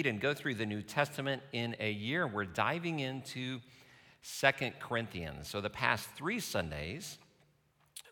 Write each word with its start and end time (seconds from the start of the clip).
read 0.00 0.06
and 0.06 0.18
go 0.18 0.32
through 0.32 0.54
the 0.54 0.64
New 0.64 0.80
Testament 0.80 1.42
in 1.52 1.76
a 1.78 1.92
year. 1.92 2.26
We're 2.26 2.46
diving 2.46 3.00
into 3.00 3.60
Second 4.22 4.72
Corinthians. 4.80 5.46
So, 5.46 5.60
the 5.60 5.68
past 5.68 6.08
three 6.16 6.40
Sundays, 6.40 7.18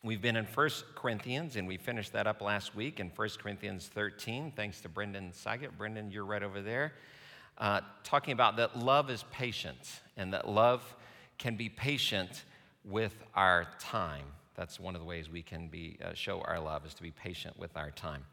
we've 0.03 0.21
been 0.21 0.37
in 0.37 0.45
First 0.45 0.85
Corinthians, 0.95 1.57
and 1.57 1.67
we 1.67 1.79
finished 1.79 2.13
that 2.13 2.27
up 2.27 2.43
last 2.43 2.75
week 2.75 3.01
in 3.01 3.09
First 3.09 3.39
Corinthians 3.39 3.87
13, 3.87 4.53
thanks 4.55 4.83
to 4.83 4.91
Brendan 4.91 5.33
Saget. 5.33 5.79
Brendan, 5.79 6.11
you're 6.11 6.27
right 6.27 6.43
over 6.43 6.61
there. 6.61 6.93
Uh, 7.57 7.81
talking 8.05 8.33
about 8.33 8.59
that 8.59 8.79
love 8.79 9.09
is 9.09 9.25
patient 9.33 10.03
and 10.19 10.35
that 10.35 10.47
love 10.47 10.95
can 11.39 11.57
be 11.57 11.71
patient 11.71 12.45
with 12.85 13.15
our 13.35 13.67
time. 13.81 14.27
That's 14.57 14.79
one 14.79 14.95
of 14.95 15.01
the 15.01 15.07
ways 15.07 15.31
we 15.31 15.41
can 15.41 15.69
be, 15.69 15.97
uh, 16.05 16.13
show 16.13 16.43
our 16.43 16.61
love 16.61 16.85
is 16.85 16.93
to 16.95 17.03
be 17.03 17.13
patient 17.13 17.59
with 17.59 17.79
our 17.79 17.91
time. 17.91 18.25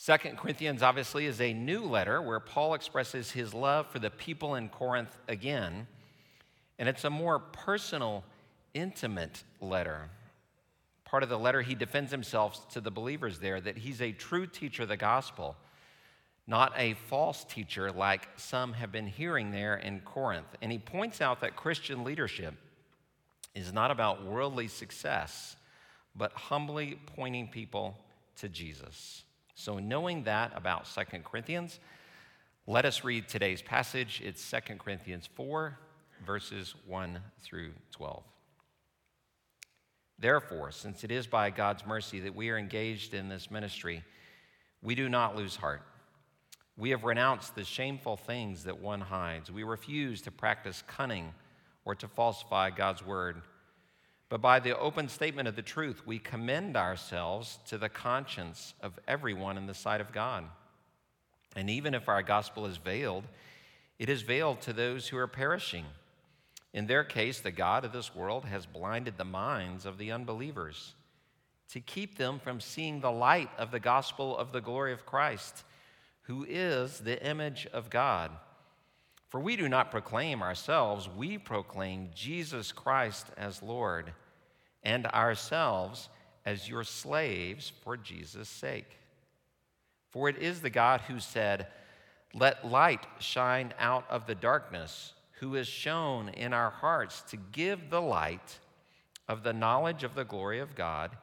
Second 0.00 0.38
Corinthians 0.38 0.80
obviously 0.80 1.26
is 1.26 1.40
a 1.40 1.52
new 1.52 1.82
letter 1.82 2.22
where 2.22 2.38
Paul 2.38 2.74
expresses 2.74 3.32
his 3.32 3.52
love 3.52 3.88
for 3.88 3.98
the 3.98 4.10
people 4.10 4.54
in 4.54 4.68
Corinth 4.68 5.18
again, 5.26 5.88
and 6.78 6.88
it's 6.88 7.02
a 7.02 7.10
more 7.10 7.40
personal, 7.40 8.22
intimate 8.74 9.42
letter. 9.60 10.08
Part 11.04 11.24
of 11.24 11.28
the 11.28 11.36
letter, 11.36 11.62
he 11.62 11.74
defends 11.74 12.12
himself 12.12 12.68
to 12.74 12.80
the 12.80 12.92
believers 12.92 13.40
there 13.40 13.60
that 13.60 13.78
he's 13.78 14.00
a 14.00 14.12
true 14.12 14.46
teacher 14.46 14.84
of 14.84 14.88
the 14.88 14.96
gospel, 14.96 15.56
not 16.46 16.72
a 16.76 16.94
false 17.08 17.42
teacher 17.42 17.90
like 17.90 18.28
some 18.36 18.74
have 18.74 18.92
been 18.92 19.08
hearing 19.08 19.50
there 19.50 19.74
in 19.74 19.98
Corinth. 20.02 20.54
And 20.62 20.70
he 20.70 20.78
points 20.78 21.20
out 21.20 21.40
that 21.40 21.56
Christian 21.56 22.04
leadership 22.04 22.54
is 23.52 23.72
not 23.72 23.90
about 23.90 24.24
worldly 24.24 24.68
success, 24.68 25.56
but 26.14 26.30
humbly 26.34 27.00
pointing 27.16 27.48
people 27.48 27.98
to 28.36 28.48
Jesus. 28.48 29.24
So, 29.60 29.80
knowing 29.80 30.22
that 30.22 30.52
about 30.54 30.86
Second 30.86 31.24
Corinthians, 31.24 31.80
let 32.68 32.84
us 32.84 33.02
read 33.02 33.26
today's 33.26 33.60
passage. 33.60 34.22
It's 34.24 34.40
Second 34.40 34.78
Corinthians 34.78 35.28
4, 35.34 35.76
verses 36.24 36.76
1 36.86 37.18
through 37.42 37.72
12. 37.90 38.22
Therefore, 40.16 40.70
since 40.70 41.02
it 41.02 41.10
is 41.10 41.26
by 41.26 41.50
God's 41.50 41.84
mercy 41.84 42.20
that 42.20 42.36
we 42.36 42.50
are 42.50 42.56
engaged 42.56 43.14
in 43.14 43.28
this 43.28 43.50
ministry, 43.50 44.04
we 44.80 44.94
do 44.94 45.08
not 45.08 45.34
lose 45.34 45.56
heart. 45.56 45.82
We 46.76 46.90
have 46.90 47.02
renounced 47.02 47.56
the 47.56 47.64
shameful 47.64 48.16
things 48.16 48.62
that 48.62 48.80
one 48.80 49.00
hides. 49.00 49.50
We 49.50 49.64
refuse 49.64 50.22
to 50.22 50.30
practice 50.30 50.84
cunning 50.86 51.34
or 51.84 51.96
to 51.96 52.06
falsify 52.06 52.70
God's 52.70 53.04
word. 53.04 53.42
But 54.28 54.42
by 54.42 54.60
the 54.60 54.78
open 54.78 55.08
statement 55.08 55.48
of 55.48 55.56
the 55.56 55.62
truth, 55.62 56.06
we 56.06 56.18
commend 56.18 56.76
ourselves 56.76 57.58
to 57.68 57.78
the 57.78 57.88
conscience 57.88 58.74
of 58.82 58.98
everyone 59.08 59.56
in 59.56 59.66
the 59.66 59.74
sight 59.74 60.00
of 60.00 60.12
God. 60.12 60.44
And 61.56 61.70
even 61.70 61.94
if 61.94 62.08
our 62.08 62.22
gospel 62.22 62.66
is 62.66 62.76
veiled, 62.76 63.24
it 63.98 64.08
is 64.08 64.22
veiled 64.22 64.60
to 64.62 64.72
those 64.72 65.08
who 65.08 65.16
are 65.16 65.26
perishing. 65.26 65.86
In 66.74 66.86
their 66.86 67.04
case, 67.04 67.40
the 67.40 67.50
God 67.50 67.84
of 67.84 67.92
this 67.92 68.14
world 68.14 68.44
has 68.44 68.66
blinded 68.66 69.16
the 69.16 69.24
minds 69.24 69.86
of 69.86 69.96
the 69.96 70.12
unbelievers 70.12 70.94
to 71.70 71.80
keep 71.80 72.16
them 72.16 72.38
from 72.38 72.60
seeing 72.60 73.00
the 73.00 73.10
light 73.10 73.50
of 73.58 73.70
the 73.70 73.80
gospel 73.80 74.36
of 74.36 74.52
the 74.52 74.60
glory 74.60 74.92
of 74.92 75.06
Christ, 75.06 75.64
who 76.22 76.46
is 76.48 77.00
the 77.00 77.22
image 77.26 77.66
of 77.72 77.90
God. 77.90 78.30
For 79.28 79.40
we 79.40 79.56
do 79.56 79.68
not 79.68 79.90
proclaim 79.90 80.42
ourselves, 80.42 81.08
we 81.14 81.36
proclaim 81.36 82.10
Jesus 82.14 82.72
Christ 82.72 83.26
as 83.36 83.62
Lord, 83.62 84.12
and 84.82 85.06
ourselves 85.06 86.08
as 86.44 86.68
your 86.68 86.84
slaves 86.84 87.72
for 87.82 87.96
Jesus' 87.96 88.48
sake. 88.48 88.98
For 90.10 90.28
it 90.28 90.38
is 90.38 90.60
the 90.60 90.70
God 90.70 91.02
who 91.02 91.20
said, 91.20 91.66
Let 92.32 92.66
light 92.66 93.06
shine 93.18 93.74
out 93.78 94.04
of 94.08 94.26
the 94.26 94.34
darkness, 94.34 95.12
who 95.40 95.54
has 95.54 95.68
shown 95.68 96.30
in 96.30 96.52
our 96.52 96.70
hearts 96.70 97.22
to 97.30 97.36
give 97.36 97.90
the 97.90 98.00
light 98.00 98.58
of 99.28 99.42
the 99.42 99.52
knowledge 99.52 100.04
of 100.04 100.14
the 100.14 100.24
glory 100.24 100.58
of 100.58 100.74
God 100.74 101.16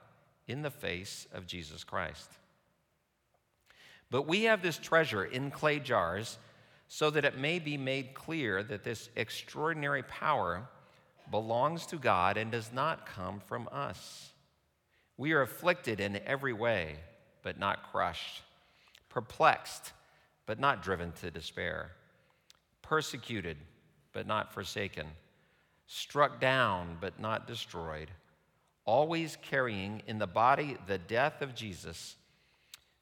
in 0.48 0.62
the 0.62 0.70
face 0.70 1.28
of 1.34 1.48
Jesus 1.48 1.84
Christ. 1.84 2.32
But 4.12 4.28
we 4.28 4.44
have 4.44 4.62
this 4.62 4.78
treasure 4.78 5.26
in 5.26 5.50
clay 5.50 5.80
jars 5.80 6.38
so 6.88 7.10
that 7.10 7.26
it 7.26 7.38
may 7.38 7.60
be 7.60 7.78
made 7.78 8.14
clear 8.14 8.62
that 8.64 8.84
this 8.84 9.10
extraordinary 9.16 10.04
power 10.04 10.68
belongs 11.32 11.86
to 11.88 11.98
God 11.98 12.38
and 12.38 12.52
does 12.52 12.72
not 12.74 13.06
come 13.06 13.40
from 13.40 13.68
us. 13.72 14.32
We 15.18 15.34
are 15.34 15.42
afflicted 15.42 16.00
in 16.00 16.20
every 16.26 16.54
way, 16.54 16.98
but 17.42 17.60
not 17.60 17.92
crushed, 17.92 18.42
perplexed, 19.10 19.94
but 20.46 20.60
not 20.60 20.84
driven 20.84 21.12
to 21.14 21.32
despair, 21.32 21.92
persecuted, 22.82 23.58
but 24.14 24.28
not 24.28 24.54
forsaken, 24.54 25.08
struck 25.88 26.40
down, 26.40 26.98
but 27.00 27.20
not 27.20 27.48
destroyed, 27.48 28.12
always 28.86 29.38
carrying 29.42 30.02
in 30.08 30.20
the 30.20 30.28
body 30.28 30.78
the 30.88 30.98
death 30.98 31.42
of 31.42 31.56
Jesus 31.56 32.16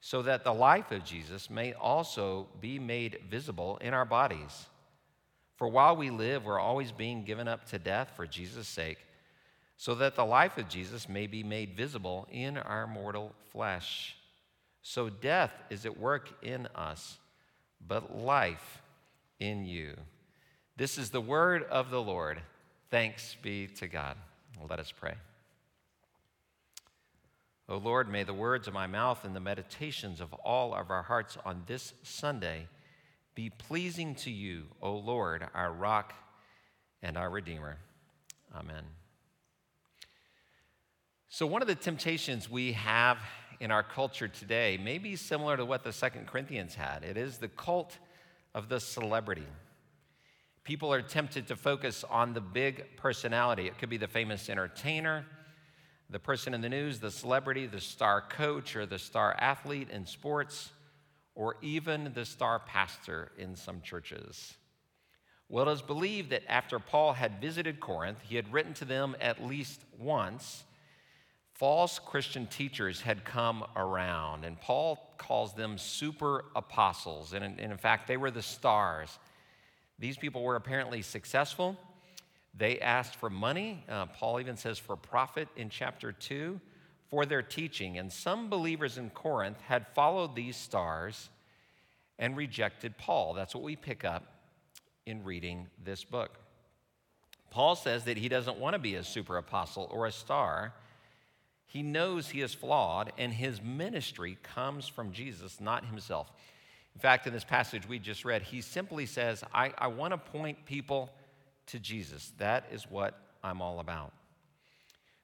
so 0.06 0.22
that 0.22 0.44
the 0.44 0.54
life 0.54 0.92
of 0.92 1.06
Jesus 1.06 1.50
may 1.50 1.72
also 1.72 2.48
be 2.60 2.78
made 2.78 3.20
visible 3.30 3.78
in 3.78 3.94
our 3.94 4.04
bodies. 4.04 4.66
For 5.56 5.68
while 5.68 5.96
we 5.96 6.10
live, 6.10 6.46
we're 6.46 6.60
always 6.60 6.92
being 6.92 7.24
given 7.24 7.48
up 7.48 7.66
to 7.70 7.80
death 7.80 8.14
for 8.16 8.26
Jesus' 8.26 8.68
sake, 8.68 8.98
so 9.78 9.96
that 9.96 10.16
the 10.16 10.26
life 10.26 10.58
of 10.58 10.70
Jesus 10.70 11.08
may 11.08 11.28
be 11.28 11.44
made 11.44 11.78
visible 11.78 12.28
in 12.32 12.58
our 12.58 12.88
mortal 12.88 13.34
flesh. 13.52 14.16
So 14.82 15.10
death 15.10 15.54
is 15.70 15.86
at 15.86 15.98
work 15.98 16.30
in 16.42 16.68
us, 16.76 17.18
but 17.86 18.18
life 18.18 18.82
in 19.40 19.66
you. 19.66 19.96
This 20.76 20.98
is 20.98 21.12
the 21.12 21.22
word 21.22 21.64
of 21.64 21.92
the 21.92 22.02
Lord. 22.02 22.42
Thanks 22.90 23.36
be 23.42 23.68
to 23.68 23.88
God. 23.88 24.18
Let 24.70 24.80
us 24.80 24.92
pray. 24.92 25.16
O 27.70 27.78
Lord, 27.78 28.10
may 28.10 28.24
the 28.24 28.34
words 28.34 28.68
of 28.68 28.74
my 28.74 28.88
mouth 28.88 29.24
and 29.24 29.36
the 29.36 29.40
meditations 29.40 30.20
of 30.20 30.34
all 30.34 30.74
of 30.74 30.92
our 30.92 31.04
hearts 31.04 31.38
on 31.46 31.64
this 31.66 31.94
Sunday 32.04 32.68
be 33.36 33.50
pleasing 33.50 34.16
to 34.16 34.32
you, 34.32 34.66
O 34.82 34.96
Lord, 34.96 35.46
our 35.54 35.72
rock 35.72 36.14
and 37.02 37.18
our 37.18 37.30
Redeemer. 37.30 37.78
Amen. 38.56 38.84
So, 41.30 41.48
one 41.48 41.62
of 41.62 41.68
the 41.68 41.76
temptations 41.76 42.50
we 42.50 42.74
have 42.74 43.18
in 43.60 43.72
our 43.72 43.84
culture 43.84 44.28
today 44.28 44.80
may 44.82 44.98
be 44.98 45.16
similar 45.16 45.58
to 45.58 45.66
what 45.66 45.84
the 45.84 45.94
Second 45.94 46.28
Corinthians 46.28 46.76
had. 46.76 47.04
It 47.04 47.18
is 47.18 47.38
the 47.38 47.48
cult 47.48 47.98
of 48.54 48.70
the 48.70 48.80
celebrity. 48.80 49.48
People 50.64 50.94
are 50.94 51.02
tempted 51.02 51.48
to 51.48 51.56
focus 51.56 52.04
on 52.10 52.34
the 52.34 52.42
big 52.42 52.98
personality. 52.98 53.68
It 53.68 53.78
could 53.80 53.90
be 53.90 53.98
the 53.98 54.08
famous 54.08 54.50
entertainer 54.50 55.26
the 56.14 56.20
person 56.20 56.54
in 56.54 56.62
the 56.62 56.70
news, 56.70 57.00
the 57.00 57.10
celebrity, 57.10 57.66
the 57.66 57.82
star 57.82 58.22
coach, 58.22 58.76
or 58.76 58.86
the 58.86 59.00
star 59.00 59.36
athlete 59.40 59.90
in 59.90 60.06
sports, 60.06 60.70
or 61.36 61.56
even 61.62 62.12
the 62.14 62.26
star 62.26 62.60
pastor 62.60 63.32
in 63.38 63.56
some 63.56 63.82
churches. 63.82 64.56
Well, 65.50 65.70
it 65.70 65.74
is 65.74 65.82
believed 65.82 66.32
that 66.32 66.44
after 66.52 66.80
Paul 66.80 67.14
had 67.14 67.42
visited 67.42 67.80
Corinth, 67.80 68.20
he 68.24 68.36
had 68.36 68.52
written 68.52 68.74
to 68.76 68.86
them 68.86 69.16
at 69.20 69.44
least 69.44 69.82
once. 70.00 70.64
False 71.54 72.00
Christian 72.00 72.48
teachers 72.48 73.02
had 73.02 73.24
come 73.24 73.64
around, 73.76 74.46
and 74.46 74.60
Paul 74.60 75.14
calls 75.18 75.54
them 75.54 75.78
super 75.78 76.46
apostles. 76.56 77.34
And 77.34 77.60
in, 77.60 77.78
fact, 77.78 78.08
they 78.08 78.18
were 78.18 78.32
the 78.32 78.42
stars. 78.42 79.20
These 80.00 80.18
people 80.18 80.44
were 80.44 80.56
apparently 80.56 81.02
successful. 81.02 81.78
They 82.56 82.80
asked 82.80 83.16
for 83.16 83.30
money. 83.30 83.84
Uh, 83.88 84.08
Paul 84.08 84.40
even 84.40 84.58
says 84.58 84.80
for 84.80 84.96
profit 84.96 85.48
in 85.56 85.70
chapter 85.70 86.12
2 86.12 86.60
for 87.10 87.26
their 87.26 87.42
teaching. 87.42 87.98
And 87.98 88.12
some 88.12 88.50
believers 88.50 88.98
in 88.98 89.10
Corinth 89.10 89.60
had 89.62 89.88
followed 89.94 90.36
these 90.36 90.56
stars 90.56 91.30
and 92.20 92.38
rejected 92.38 92.98
Paul. 92.98 93.34
That's 93.34 93.54
what 93.54 93.64
we 93.64 93.76
pick 93.76 94.06
up 94.06 94.24
in 95.06 95.24
reading 95.24 95.68
this 95.84 96.04
book. 96.04 96.32
Paul 97.50 97.76
says 97.76 98.06
that 98.06 98.18
he 98.18 98.30
doesn't 98.30 98.58
want 98.58 98.74
to 98.74 98.80
be 98.80 98.96
a 98.96 99.04
super 99.04 99.38
apostle 99.38 99.88
or 99.92 100.08
a 100.08 100.12
star. 100.12 100.74
He 101.68 101.84
knows 101.84 102.30
he 102.30 102.42
is 102.42 102.54
flawed, 102.54 103.14
and 103.18 103.34
his 103.34 103.62
ministry 103.62 104.38
comes 104.42 104.88
from 104.88 105.12
Jesus, 105.12 105.60
not 105.60 105.86
himself. 105.86 106.32
In 106.96 107.02
fact, 107.02 107.28
in 107.28 107.34
this 107.34 107.44
passage 107.44 107.88
we 107.88 108.00
just 108.00 108.26
read, 108.26 108.42
he 108.42 108.62
simply 108.62 109.06
says, 109.06 109.44
I, 109.54 109.72
I 109.78 109.88
want 109.88 110.14
to 110.14 110.18
point 110.18 110.66
people 110.66 111.12
to 111.68 111.80
Jesus. 111.80 112.32
That 112.38 112.66
is 112.72 112.90
what 112.90 113.20
I'm 113.44 113.62
all 113.62 113.80
about. 113.80 114.14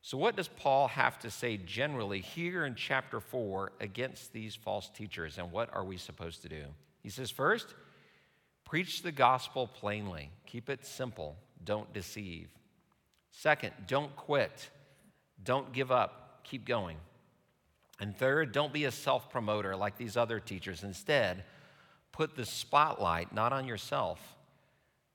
So, 0.01 0.17
what 0.17 0.35
does 0.35 0.47
Paul 0.47 0.87
have 0.87 1.19
to 1.19 1.29
say 1.29 1.57
generally 1.57 2.21
here 2.21 2.65
in 2.65 2.75
chapter 2.75 3.19
4 3.19 3.73
against 3.81 4.31
these 4.31 4.55
false 4.55 4.89
teachers, 4.89 5.37
and 5.37 5.51
what 5.51 5.69
are 5.73 5.83
we 5.83 5.97
supposed 5.97 6.41
to 6.43 6.49
do? 6.49 6.63
He 7.03 7.09
says, 7.09 7.29
first, 7.29 7.73
preach 8.65 9.01
the 9.01 9.11
gospel 9.11 9.67
plainly, 9.67 10.29
keep 10.45 10.69
it 10.69 10.85
simple, 10.85 11.35
don't 11.63 11.91
deceive. 11.93 12.49
Second, 13.31 13.73
don't 13.87 14.15
quit, 14.15 14.69
don't 15.43 15.73
give 15.73 15.91
up, 15.91 16.41
keep 16.43 16.65
going. 16.65 16.97
And 17.99 18.15
third, 18.17 18.53
don't 18.53 18.71
be 18.71 18.85
a 18.85 18.91
self 18.91 19.29
promoter 19.29 19.75
like 19.75 19.97
these 19.97 20.15
other 20.15 20.39
teachers. 20.39 20.83
Instead, 20.83 21.43
put 22.13 22.35
the 22.35 22.45
spotlight 22.45 23.33
not 23.33 23.51
on 23.51 23.67
yourself, 23.67 24.19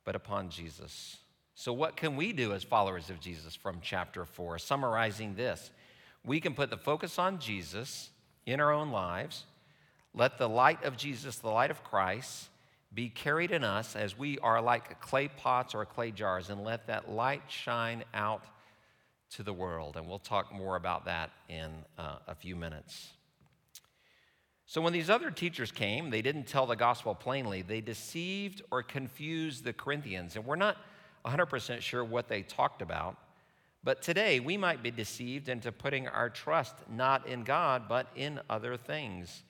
but 0.04 0.14
upon 0.14 0.50
Jesus. 0.50 1.16
So, 1.54 1.72
what 1.72 1.96
can 1.96 2.16
we 2.16 2.32
do 2.32 2.52
as 2.52 2.64
followers 2.64 3.10
of 3.10 3.20
Jesus 3.20 3.54
from 3.54 3.78
chapter 3.80 4.24
4? 4.24 4.58
Summarizing 4.58 5.36
this, 5.36 5.70
we 6.24 6.40
can 6.40 6.54
put 6.54 6.70
the 6.70 6.76
focus 6.76 7.18
on 7.18 7.38
Jesus 7.38 8.10
in 8.44 8.60
our 8.60 8.72
own 8.72 8.90
lives, 8.90 9.44
let 10.14 10.36
the 10.36 10.48
light 10.48 10.82
of 10.84 10.96
Jesus, 10.96 11.36
the 11.36 11.48
light 11.48 11.70
of 11.70 11.84
Christ, 11.84 12.48
be 12.92 13.08
carried 13.08 13.50
in 13.50 13.64
us 13.64 13.96
as 13.96 14.18
we 14.18 14.38
are 14.40 14.60
like 14.60 15.00
clay 15.00 15.28
pots 15.28 15.74
or 15.74 15.84
clay 15.84 16.10
jars, 16.10 16.50
and 16.50 16.62
let 16.64 16.86
that 16.88 17.10
light 17.10 17.42
shine 17.48 18.04
out 18.12 18.44
to 19.30 19.42
the 19.42 19.52
world. 19.52 19.96
And 19.96 20.08
we'll 20.08 20.18
talk 20.18 20.52
more 20.52 20.76
about 20.76 21.04
that 21.06 21.30
in 21.48 21.70
uh, 21.98 22.16
a 22.26 22.34
few 22.34 22.56
minutes. 22.56 23.10
So, 24.66 24.80
when 24.80 24.92
these 24.92 25.10
other 25.10 25.30
teachers 25.30 25.70
came, 25.70 26.10
they 26.10 26.22
didn't 26.22 26.48
tell 26.48 26.66
the 26.66 26.74
gospel 26.74 27.14
plainly. 27.14 27.62
They 27.62 27.80
deceived 27.80 28.62
or 28.72 28.82
confused 28.82 29.62
the 29.62 29.72
Corinthians. 29.72 30.34
And 30.34 30.44
we're 30.44 30.56
not 30.56 30.78
100% 31.24 31.80
sure 31.80 32.04
what 32.04 32.28
they 32.28 32.42
talked 32.42 32.82
about. 32.82 33.16
But 33.82 34.00
today, 34.00 34.40
we 34.40 34.56
might 34.56 34.82
be 34.82 34.90
deceived 34.90 35.48
into 35.48 35.70
putting 35.70 36.08
our 36.08 36.30
trust 36.30 36.74
not 36.90 37.26
in 37.26 37.44
God, 37.44 37.82
but 37.88 38.06
in 38.16 38.40
other 38.48 38.76
things. 38.76 39.42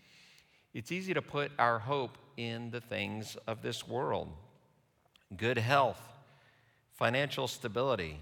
It's 0.73 0.91
easy 0.91 1.15
to 1.15 1.23
put 1.23 1.53
our 1.59 1.79
hope 1.79 2.19
in 2.37 2.71
the 2.71 2.81
things 2.81 3.37
of 3.47 3.63
this 3.63 3.87
world 3.87 4.29
good 5.37 5.59
health, 5.59 6.01
financial 6.93 7.49
stability, 7.49 8.19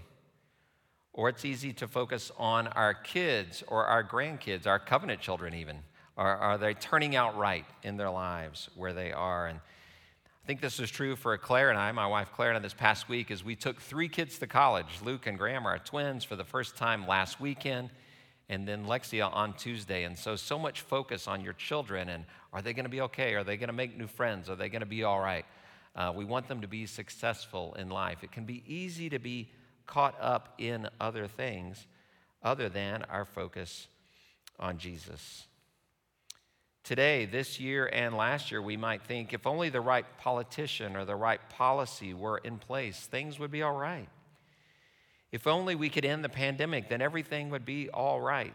or 1.11 1.29
it's 1.29 1.45
easy 1.45 1.71
to 1.73 1.87
focus 1.87 2.31
on 2.37 2.67
our 2.67 2.93
kids 2.93 3.63
or 3.67 3.85
our 3.85 4.03
grandkids, 4.03 4.65
our 4.65 4.79
covenant 4.79 5.21
children, 5.21 5.53
even. 5.53 5.77
Are, 6.17 6.37
are 6.37 6.57
they 6.57 6.73
turning 6.73 7.15
out 7.15 7.37
right 7.37 7.65
in 7.83 7.97
their 7.97 8.09
lives 8.09 8.69
where 8.75 8.93
they 8.93 9.11
are? 9.11 9.47
And 9.47 9.59
I 10.43 10.45
think 10.45 10.59
this 10.59 10.77
was 10.77 10.91
true 10.91 11.15
for 11.15 11.37
Claire 11.37 11.69
and 11.69 11.79
I, 11.79 11.89
my 11.93 12.05
wife 12.05 12.27
Claire, 12.33 12.49
and 12.49 12.57
I, 12.57 12.59
this 12.59 12.73
past 12.73 13.07
week, 13.07 13.31
as 13.31 13.45
we 13.45 13.55
took 13.55 13.79
three 13.79 14.09
kids 14.09 14.39
to 14.39 14.47
college. 14.47 14.99
Luke 15.01 15.25
and 15.25 15.37
Graham 15.37 15.65
are 15.65 15.79
twins 15.79 16.25
for 16.25 16.35
the 16.35 16.43
first 16.43 16.75
time 16.75 17.07
last 17.07 17.39
weekend, 17.39 17.91
and 18.49 18.67
then 18.67 18.85
Lexia 18.85 19.33
on 19.33 19.53
Tuesday. 19.53 20.03
And 20.03 20.17
so, 20.17 20.35
so 20.35 20.59
much 20.59 20.81
focus 20.81 21.29
on 21.29 21.45
your 21.45 21.53
children 21.53 22.09
and 22.09 22.25
are 22.51 22.61
they 22.61 22.73
going 22.73 22.83
to 22.83 22.89
be 22.89 22.99
okay? 22.99 23.35
Are 23.35 23.45
they 23.45 23.55
going 23.55 23.69
to 23.69 23.73
make 23.73 23.97
new 23.97 24.05
friends? 24.05 24.49
Are 24.49 24.57
they 24.57 24.67
going 24.67 24.81
to 24.81 24.85
be 24.85 25.05
all 25.05 25.21
right? 25.21 25.45
Uh, 25.95 26.11
we 26.13 26.25
want 26.25 26.49
them 26.49 26.59
to 26.59 26.67
be 26.67 26.87
successful 26.87 27.73
in 27.79 27.87
life. 27.87 28.21
It 28.21 28.33
can 28.33 28.43
be 28.43 28.63
easy 28.67 29.09
to 29.11 29.19
be 29.19 29.49
caught 29.87 30.15
up 30.19 30.55
in 30.57 30.89
other 30.99 31.25
things 31.25 31.87
other 32.43 32.67
than 32.67 33.03
our 33.03 33.23
focus 33.23 33.87
on 34.59 34.77
Jesus. 34.77 35.47
Today, 36.83 37.23
this 37.23 37.61
year, 37.61 37.89
and 37.93 38.13
last 38.13 38.51
year, 38.51 38.61
we 38.61 38.75
might 38.75 39.03
think 39.03 39.33
if 39.33 39.47
only 39.47 39.69
the 39.69 39.79
right 39.79 40.05
politician 40.17 40.97
or 40.97 41.05
the 41.05 41.15
right 41.15 41.39
policy 41.49 42.13
were 42.13 42.39
in 42.39 42.57
place, 42.57 43.05
things 43.05 43.39
would 43.39 43.51
be 43.51 43.61
all 43.61 43.75
right. 43.75 44.09
If 45.31 45.47
only 45.47 45.75
we 45.75 45.89
could 45.89 46.03
end 46.03 46.25
the 46.25 46.29
pandemic, 46.29 46.89
then 46.89 47.01
everything 47.01 47.49
would 47.51 47.65
be 47.65 47.89
all 47.89 48.19
right. 48.19 48.53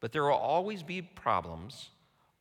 But 0.00 0.10
there 0.10 0.24
will 0.24 0.32
always 0.32 0.82
be 0.82 1.00
problems, 1.00 1.90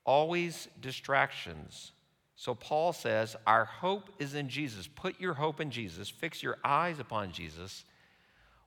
always 0.04 0.68
distractions. 0.82 1.92
So 2.36 2.56
Paul 2.56 2.92
says, 2.92 3.36
Our 3.46 3.66
hope 3.66 4.10
is 4.18 4.34
in 4.34 4.50
Jesus. 4.50 4.88
Put 4.88 5.22
your 5.22 5.36
hope 5.36 5.62
in 5.62 5.70
Jesus, 5.70 6.10
fix 6.10 6.42
your 6.42 6.58
eyes 6.64 6.98
upon 7.00 7.32
Jesus, 7.32 7.86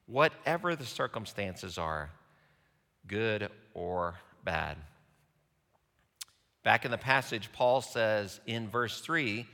whatever 0.06 0.76
the 0.76 0.86
circumstances 0.86 1.76
are, 1.76 2.10
good 3.08 3.50
or 3.74 4.14
bad. 4.44 4.76
Back 6.66 6.84
in 6.84 6.90
the 6.90 6.98
passage, 6.98 7.50
Paul 7.52 7.80
says 7.80 8.40
in 8.44 8.68
verse 8.68 9.00
3 9.00 9.46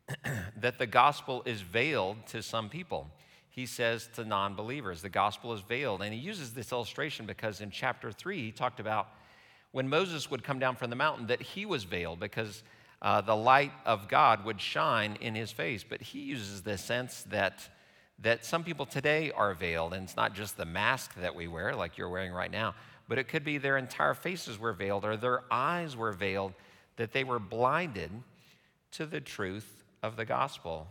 that 0.60 0.78
the 0.78 0.86
gospel 0.86 1.42
is 1.46 1.62
veiled 1.62 2.26
to 2.26 2.42
some 2.42 2.68
people. 2.68 3.08
He 3.48 3.64
says 3.64 4.10
to 4.16 4.26
non 4.26 4.54
believers, 4.54 5.00
the 5.00 5.08
gospel 5.08 5.54
is 5.54 5.62
veiled. 5.62 6.02
And 6.02 6.12
he 6.12 6.20
uses 6.20 6.52
this 6.52 6.70
illustration 6.70 7.24
because 7.24 7.62
in 7.62 7.70
chapter 7.70 8.12
3, 8.12 8.38
he 8.38 8.52
talked 8.52 8.80
about 8.80 9.08
when 9.70 9.88
Moses 9.88 10.30
would 10.30 10.44
come 10.44 10.58
down 10.58 10.76
from 10.76 10.90
the 10.90 10.96
mountain 10.96 11.28
that 11.28 11.40
he 11.40 11.64
was 11.64 11.84
veiled 11.84 12.20
because 12.20 12.62
uh, 13.00 13.22
the 13.22 13.34
light 13.34 13.72
of 13.86 14.08
God 14.08 14.44
would 14.44 14.60
shine 14.60 15.16
in 15.22 15.34
his 15.34 15.50
face. 15.50 15.82
But 15.88 16.02
he 16.02 16.18
uses 16.18 16.60
the 16.60 16.76
sense 16.76 17.22
that, 17.30 17.66
that 18.18 18.44
some 18.44 18.62
people 18.62 18.84
today 18.84 19.30
are 19.30 19.54
veiled, 19.54 19.94
and 19.94 20.04
it's 20.04 20.16
not 20.16 20.34
just 20.34 20.58
the 20.58 20.66
mask 20.66 21.14
that 21.14 21.34
we 21.34 21.48
wear, 21.48 21.74
like 21.74 21.96
you're 21.96 22.10
wearing 22.10 22.32
right 22.32 22.50
now, 22.50 22.74
but 23.08 23.18
it 23.18 23.28
could 23.28 23.44
be 23.44 23.58
their 23.58 23.76
entire 23.76 24.14
faces 24.14 24.58
were 24.58 24.72
veiled 24.72 25.04
or 25.04 25.16
their 25.16 25.42
eyes 25.50 25.96
were 25.96 26.12
veiled, 26.12 26.52
that 26.96 27.12
they 27.12 27.24
were 27.24 27.38
blinded 27.38 28.10
to 28.92 29.06
the 29.06 29.20
truth 29.20 29.84
of 30.02 30.16
the 30.16 30.24
gospel. 30.24 30.86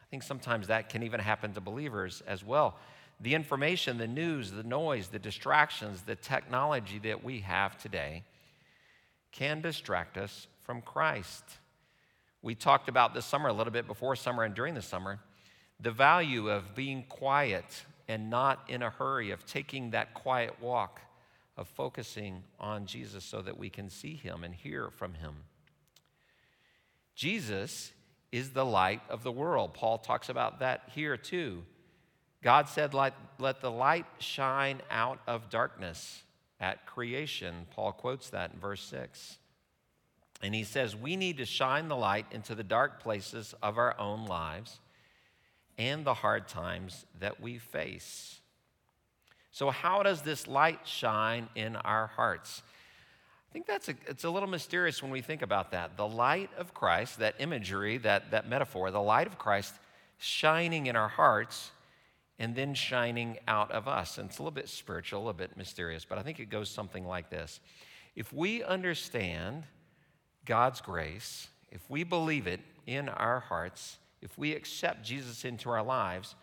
I 0.00 0.04
think 0.10 0.22
sometimes 0.22 0.68
that 0.68 0.88
can 0.88 1.02
even 1.02 1.20
happen 1.20 1.52
to 1.54 1.60
believers 1.60 2.22
as 2.26 2.44
well. 2.44 2.76
The 3.20 3.34
information, 3.34 3.98
the 3.98 4.06
news, 4.06 4.50
the 4.50 4.62
noise, 4.62 5.08
the 5.08 5.18
distractions, 5.18 6.02
the 6.02 6.16
technology 6.16 6.98
that 7.00 7.24
we 7.24 7.40
have 7.40 7.78
today 7.78 8.22
can 9.32 9.60
distract 9.60 10.16
us 10.16 10.46
from 10.62 10.82
Christ. 10.82 11.44
We 12.42 12.54
talked 12.54 12.88
about 12.88 13.14
this 13.14 13.24
summer, 13.24 13.48
a 13.48 13.52
little 13.52 13.72
bit 13.72 13.86
before 13.86 14.16
summer 14.16 14.44
and 14.44 14.54
during 14.54 14.74
the 14.74 14.82
summer, 14.82 15.18
the 15.80 15.90
value 15.90 16.50
of 16.50 16.74
being 16.74 17.04
quiet 17.08 17.84
and 18.08 18.30
not 18.30 18.60
in 18.68 18.82
a 18.82 18.90
hurry, 18.90 19.30
of 19.30 19.44
taking 19.46 19.90
that 19.90 20.14
quiet 20.14 20.54
walk 20.60 21.00
of 21.56 21.68
focusing 21.68 22.42
on 22.60 22.86
Jesus 22.86 23.24
so 23.24 23.40
that 23.42 23.58
we 23.58 23.70
can 23.70 23.88
see 23.88 24.14
him 24.14 24.44
and 24.44 24.54
hear 24.54 24.90
from 24.90 25.14
him. 25.14 25.34
Jesus 27.14 27.92
is 28.30 28.50
the 28.50 28.64
light 28.64 29.00
of 29.08 29.22
the 29.22 29.32
world. 29.32 29.72
Paul 29.72 29.98
talks 29.98 30.28
about 30.28 30.60
that 30.60 30.82
here 30.94 31.16
too. 31.16 31.62
God 32.42 32.68
said, 32.68 32.94
let, 32.94 33.14
the 33.38 33.70
light 33.70 34.06
shine 34.18 34.82
out 34.90 35.18
of 35.26 35.48
darkness 35.48 36.22
at 36.60 36.86
creation. 36.86 37.66
Paul 37.70 37.92
quotes 37.92 38.30
that 38.30 38.52
in 38.52 38.60
verse 38.60 38.82
6. 38.82 39.38
And 40.42 40.54
he 40.54 40.64
says, 40.64 40.94
We 40.94 41.16
need 41.16 41.38
to 41.38 41.46
shine 41.46 41.88
the 41.88 41.96
light 41.96 42.26
into 42.30 42.54
the 42.54 42.62
dark 42.62 43.02
places 43.02 43.54
of 43.62 43.78
our 43.78 43.98
own 43.98 44.26
lives 44.26 44.80
and 45.78 46.04
the 46.04 46.14
hard 46.14 46.46
times 46.48 47.06
that 47.18 47.40
we 47.40 47.58
face. 47.58 48.40
So, 49.56 49.70
how 49.70 50.02
does 50.02 50.20
this 50.20 50.46
light 50.46 50.80
shine 50.84 51.48
in 51.54 51.76
our 51.76 52.08
hearts? 52.08 52.62
I 53.48 53.52
think 53.54 53.64
that's 53.64 53.88
a, 53.88 53.94
it's 54.06 54.24
a 54.24 54.28
little 54.28 54.50
mysterious 54.50 55.02
when 55.02 55.10
we 55.10 55.22
think 55.22 55.40
about 55.40 55.70
that. 55.70 55.96
The 55.96 56.06
light 56.06 56.50
of 56.58 56.74
Christ, 56.74 57.20
that 57.20 57.36
imagery, 57.38 57.96
that, 57.96 58.32
that 58.32 58.50
metaphor, 58.50 58.90
the 58.90 59.00
light 59.00 59.26
of 59.26 59.38
Christ 59.38 59.72
shining 60.18 60.88
in 60.88 60.94
our 60.94 61.08
hearts 61.08 61.70
and 62.38 62.54
then 62.54 62.74
shining 62.74 63.38
out 63.48 63.70
of 63.70 63.88
us. 63.88 64.18
And 64.18 64.28
it's 64.28 64.38
a 64.38 64.42
little 64.42 64.50
bit 64.50 64.68
spiritual, 64.68 65.20
a 65.20 65.24
little 65.24 65.32
bit 65.32 65.56
mysterious, 65.56 66.04
but 66.04 66.18
I 66.18 66.22
think 66.22 66.38
it 66.38 66.50
goes 66.50 66.68
something 66.68 67.06
like 67.06 67.30
this. 67.30 67.60
If 68.14 68.34
we 68.34 68.62
understand 68.62 69.62
God's 70.44 70.82
grace, 70.82 71.48
if 71.72 71.80
we 71.88 72.04
believe 72.04 72.46
it 72.46 72.60
in 72.86 73.08
our 73.08 73.40
hearts, 73.40 73.96
if 74.20 74.36
we 74.36 74.52
accept 74.52 75.02
Jesus 75.02 75.46
into 75.46 75.70
our 75.70 75.82
lives, 75.82 76.34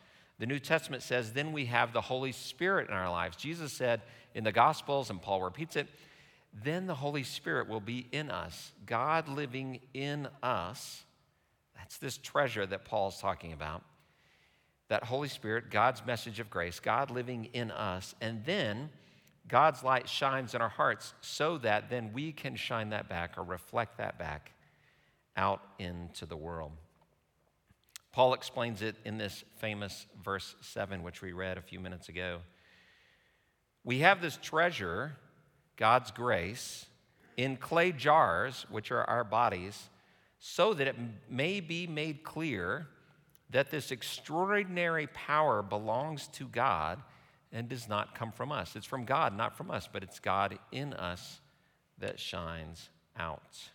the 0.43 0.47
New 0.47 0.59
Testament 0.59 1.03
says, 1.03 1.31
then 1.31 1.53
we 1.53 1.67
have 1.67 1.93
the 1.93 2.01
Holy 2.01 2.33
Spirit 2.33 2.89
in 2.89 2.93
our 2.93 3.09
lives. 3.09 3.37
Jesus 3.37 3.71
said 3.71 4.01
in 4.35 4.43
the 4.43 4.51
Gospels, 4.51 5.09
and 5.09 5.21
Paul 5.21 5.41
repeats 5.41 5.77
it, 5.77 5.87
then 6.65 6.85
the 6.85 6.95
Holy 6.95 7.23
Spirit 7.23 7.69
will 7.69 7.79
be 7.79 8.07
in 8.11 8.29
us, 8.29 8.73
God 8.85 9.29
living 9.29 9.79
in 9.93 10.27
us. 10.43 11.05
That's 11.77 11.95
this 11.97 12.17
treasure 12.17 12.65
that 12.65 12.83
Paul's 12.83 13.21
talking 13.21 13.53
about. 13.53 13.83
That 14.89 15.05
Holy 15.05 15.29
Spirit, 15.29 15.71
God's 15.71 16.05
message 16.05 16.41
of 16.41 16.49
grace, 16.49 16.81
God 16.81 17.09
living 17.09 17.45
in 17.53 17.71
us. 17.71 18.13
And 18.19 18.43
then 18.43 18.89
God's 19.47 19.81
light 19.81 20.09
shines 20.09 20.53
in 20.53 20.61
our 20.61 20.67
hearts 20.67 21.13
so 21.21 21.57
that 21.59 21.89
then 21.89 22.11
we 22.11 22.33
can 22.33 22.57
shine 22.57 22.89
that 22.89 23.07
back 23.07 23.37
or 23.37 23.45
reflect 23.45 23.97
that 23.99 24.19
back 24.19 24.51
out 25.37 25.61
into 25.79 26.25
the 26.25 26.35
world. 26.35 26.73
Paul 28.13 28.35
explains 28.35 28.83
it 28.83 28.95
in 29.05 29.17
this 29.17 29.43
famous 29.57 30.05
verse 30.23 30.55
7, 30.61 31.01
which 31.01 31.23
we 31.23 31.33
read 31.33 31.57
a 31.57 31.61
few 31.61 31.79
minutes 31.79 32.09
ago. 32.09 32.39
We 33.83 33.99
have 33.99 34.21
this 34.21 34.37
treasure, 34.41 35.17
God's 35.77 36.11
grace, 36.11 36.85
in 37.37 37.57
clay 37.57 37.91
jars, 37.91 38.67
which 38.69 38.91
are 38.91 39.03
our 39.09 39.23
bodies, 39.23 39.89
so 40.39 40.75
that 40.75 40.87
it 40.87 40.95
may 41.27 41.59
be 41.59 41.87
made 41.87 42.23
clear 42.23 42.87
that 43.49 43.71
this 43.71 43.91
extraordinary 43.91 45.07
power 45.07 45.63
belongs 45.63 46.27
to 46.27 46.45
God 46.47 47.01
and 47.51 47.67
does 47.67 47.89
not 47.89 48.13
come 48.13 48.31
from 48.31 48.51
us. 48.51 48.75
It's 48.75 48.85
from 48.85 49.05
God, 49.05 49.35
not 49.35 49.57
from 49.57 49.71
us, 49.71 49.89
but 49.91 50.03
it's 50.03 50.19
God 50.19 50.59
in 50.71 50.93
us 50.93 51.39
that 51.97 52.19
shines 52.19 52.89
out. 53.17 53.69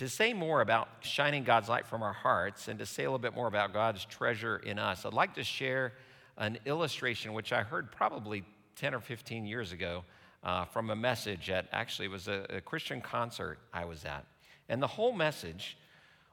To 0.00 0.08
say 0.08 0.32
more 0.32 0.62
about 0.62 0.88
shining 1.00 1.44
God's 1.44 1.68
light 1.68 1.86
from 1.86 2.02
our 2.02 2.14
hearts 2.14 2.68
and 2.68 2.78
to 2.78 2.86
say 2.86 3.04
a 3.04 3.06
little 3.06 3.18
bit 3.18 3.34
more 3.34 3.46
about 3.46 3.74
God's 3.74 4.02
treasure 4.06 4.56
in 4.56 4.78
us, 4.78 5.04
I'd 5.04 5.12
like 5.12 5.34
to 5.34 5.44
share 5.44 5.92
an 6.38 6.56
illustration 6.64 7.34
which 7.34 7.52
I 7.52 7.62
heard 7.62 7.92
probably 7.92 8.42
10 8.76 8.94
or 8.94 9.00
15 9.00 9.44
years 9.44 9.72
ago 9.72 10.04
uh, 10.42 10.64
from 10.64 10.88
a 10.88 10.96
message 10.96 11.50
at 11.50 11.66
actually 11.70 12.06
it 12.06 12.12
was 12.12 12.28
a, 12.28 12.46
a 12.48 12.60
Christian 12.62 13.02
concert 13.02 13.58
I 13.74 13.84
was 13.84 14.06
at. 14.06 14.24
And 14.70 14.82
the 14.82 14.86
whole 14.86 15.12
message 15.12 15.76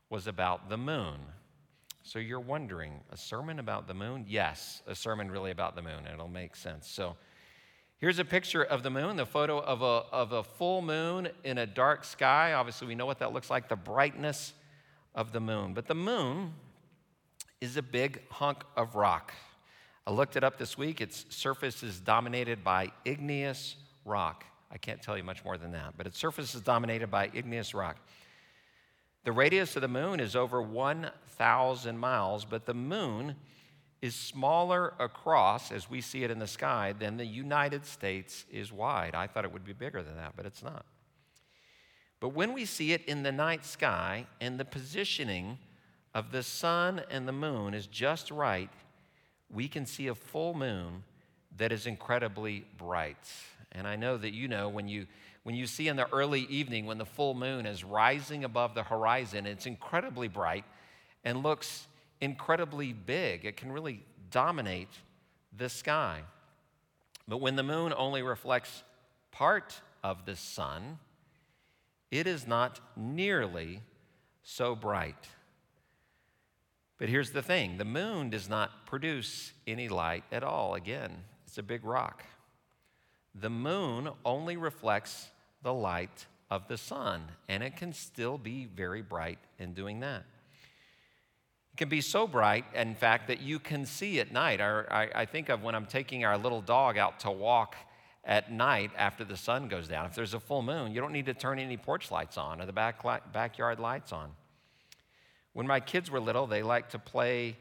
was 0.09 0.27
about 0.27 0.69
the 0.69 0.77
moon. 0.77 1.17
So 2.03 2.19
you're 2.19 2.39
wondering, 2.39 2.93
a 3.11 3.17
sermon 3.17 3.59
about 3.59 3.85
the 3.85 3.93
moon? 3.93 4.23
Yes, 4.29 4.81
a 4.87 4.95
sermon 4.95 5.29
really 5.29 5.51
about 5.51 5.75
the 5.75 5.81
moon. 5.81 6.07
It'll 6.09 6.29
make 6.29 6.55
sense. 6.55 6.87
So 6.87 7.17
here's 7.99 8.19
a 8.19 8.25
picture 8.25 8.63
of 8.63 8.83
the 8.83 8.89
moon, 8.89 9.15
the 9.15 9.25
photo 9.25 9.59
of 9.59 9.81
a, 9.81 10.03
of 10.13 10.31
a 10.31 10.43
full 10.43 10.81
moon 10.81 11.29
in 11.43 11.57
a 11.57 11.65
dark 11.65 12.03
sky. 12.03 12.53
Obviously, 12.53 12.87
we 12.87 12.95
know 12.95 13.05
what 13.05 13.19
that 13.19 13.33
looks 13.33 13.49
like 13.49 13.69
the 13.69 13.75
brightness 13.75 14.53
of 15.15 15.31
the 15.31 15.39
moon. 15.39 15.73
But 15.73 15.87
the 15.87 15.95
moon 15.95 16.53
is 17.59 17.77
a 17.77 17.81
big 17.81 18.21
hunk 18.29 18.63
of 18.75 18.95
rock. 18.95 19.33
I 20.05 20.11
looked 20.11 20.35
it 20.37 20.43
up 20.43 20.57
this 20.57 20.77
week. 20.77 21.01
Its 21.01 21.25
surface 21.29 21.83
is 21.83 21.99
dominated 21.99 22.63
by 22.63 22.91
igneous 23.03 23.75
rock. 24.05 24.45
I 24.71 24.77
can't 24.77 25.01
tell 25.01 25.17
you 25.17 25.23
much 25.23 25.43
more 25.43 25.57
than 25.57 25.71
that, 25.71 25.93
but 25.97 26.07
its 26.07 26.17
surface 26.17 26.53
is 26.53 26.61
dominated 26.61 27.07
by 27.07 27.29
igneous 27.33 27.73
rock. 27.73 27.97
The 29.23 29.31
radius 29.31 29.75
of 29.75 29.81
the 29.81 29.87
moon 29.87 30.19
is 30.19 30.35
over 30.35 30.61
1,000 30.61 31.97
miles, 31.97 32.45
but 32.45 32.65
the 32.65 32.73
moon 32.73 33.35
is 34.01 34.15
smaller 34.15 34.93
across, 34.99 35.71
as 35.71 35.89
we 35.89 36.01
see 36.01 36.23
it 36.23 36.31
in 36.31 36.39
the 36.39 36.47
sky, 36.47 36.93
than 36.97 37.17
the 37.17 37.25
United 37.25 37.85
States 37.85 38.45
is 38.51 38.71
wide. 38.71 39.15
I 39.15 39.27
thought 39.27 39.45
it 39.45 39.51
would 39.51 39.65
be 39.65 39.73
bigger 39.73 40.03
than 40.03 40.15
that, 40.17 40.33
but 40.35 40.45
it's 40.45 40.63
not. 40.63 40.85
But 42.19 42.29
when 42.29 42.53
we 42.53 42.65
see 42.65 42.93
it 42.93 43.05
in 43.05 43.23
the 43.23 43.31
night 43.31 43.65
sky 43.65 44.27
and 44.41 44.59
the 44.59 44.65
positioning 44.65 45.57
of 46.13 46.31
the 46.31 46.43
sun 46.43 47.01
and 47.11 47.27
the 47.27 47.31
moon 47.31 47.73
is 47.73 47.87
just 47.87 48.31
right, 48.31 48.69
we 49.51 49.67
can 49.67 49.85
see 49.85 50.07
a 50.07 50.15
full 50.15 50.53
moon 50.53 51.03
that 51.57 51.71
is 51.71 51.85
incredibly 51.85 52.65
bright. 52.77 53.31
And 53.71 53.87
I 53.87 53.95
know 53.95 54.17
that 54.17 54.33
you 54.33 54.47
know 54.47 54.69
when 54.69 54.87
you 54.87 55.07
when 55.43 55.55
you 55.55 55.65
see 55.65 55.87
in 55.87 55.95
the 55.95 56.11
early 56.11 56.41
evening 56.41 56.85
when 56.85 56.97
the 56.97 57.05
full 57.05 57.33
moon 57.33 57.65
is 57.65 57.81
rising 57.81 58.43
above 58.43 58.75
the 58.75 58.83
horizon, 58.83 59.45
it's 59.45 59.65
incredibly 59.65 60.27
bright 60.27 60.65
and 61.23 61.41
looks 61.41 61.87
incredibly 62.21 62.93
big. 62.93 63.45
It 63.45 63.57
can 63.57 63.71
really 63.71 64.03
dominate 64.31 64.89
the 65.55 65.69
sky. 65.69 66.21
But 67.27 67.37
when 67.37 67.55
the 67.55 67.63
moon 67.63 67.93
only 67.95 68.21
reflects 68.21 68.83
part 69.31 69.81
of 70.03 70.25
the 70.25 70.35
sun, 70.35 70.99
it 72.11 72.27
is 72.27 72.47
not 72.47 72.79
nearly 72.95 73.81
so 74.43 74.75
bright. 74.75 75.27
But 76.97 77.09
here's 77.09 77.31
the 77.31 77.41
thing 77.41 77.77
the 77.77 77.85
moon 77.85 78.29
does 78.29 78.49
not 78.49 78.85
produce 78.85 79.51
any 79.67 79.89
light 79.89 80.23
at 80.31 80.43
all. 80.43 80.73
Again, 80.73 81.23
it's 81.45 81.57
a 81.57 81.63
big 81.63 81.83
rock. 81.85 82.23
The 83.35 83.49
moon 83.49 84.09
only 84.25 84.57
reflects 84.57 85.29
the 85.61 85.73
light 85.73 86.25
of 86.49 86.67
the 86.67 86.77
sun, 86.77 87.23
and 87.47 87.61
it 87.61 87.75
can 87.75 87.93
still 87.93 88.37
be 88.37 88.65
very 88.65 89.01
bright 89.01 89.37
in 89.59 89.73
doing 89.73 89.99
that. 89.99 90.23
Can 91.77 91.89
be 91.89 92.01
so 92.01 92.25
bright, 92.25 92.65
in 92.73 92.95
fact, 92.95 93.27
that 93.27 93.39
you 93.39 93.59
can 93.59 93.85
see 93.85 94.19
at 94.19 94.31
night. 94.31 94.59
I, 94.59 95.09
I 95.13 95.25
think 95.25 95.49
of 95.49 95.61
when 95.61 95.75
I'm 95.75 95.85
taking 95.85 96.25
our 96.25 96.37
little 96.37 96.61
dog 96.61 96.97
out 96.97 97.19
to 97.21 97.31
walk 97.31 97.75
at 98.25 98.51
night 98.51 98.91
after 98.97 99.23
the 99.23 99.37
sun 99.37 99.67
goes 99.67 99.87
down. 99.87 100.07
If 100.07 100.15
there's 100.15 100.33
a 100.33 100.39
full 100.39 100.63
moon, 100.63 100.91
you 100.91 100.99
don't 100.99 101.13
need 101.13 101.27
to 101.27 101.35
turn 101.35 101.59
any 101.59 101.77
porch 101.77 102.09
lights 102.09 102.37
on 102.37 102.59
or 102.59 102.65
the 102.65 102.73
back, 102.73 103.03
backyard 103.31 103.79
lights 103.79 104.11
on. 104.11 104.31
When 105.53 105.67
my 105.67 105.79
kids 105.79 106.11
were 106.11 106.19
little, 106.19 106.47
they 106.47 106.63
liked 106.63 106.91
to 106.91 106.99
play 106.99 107.55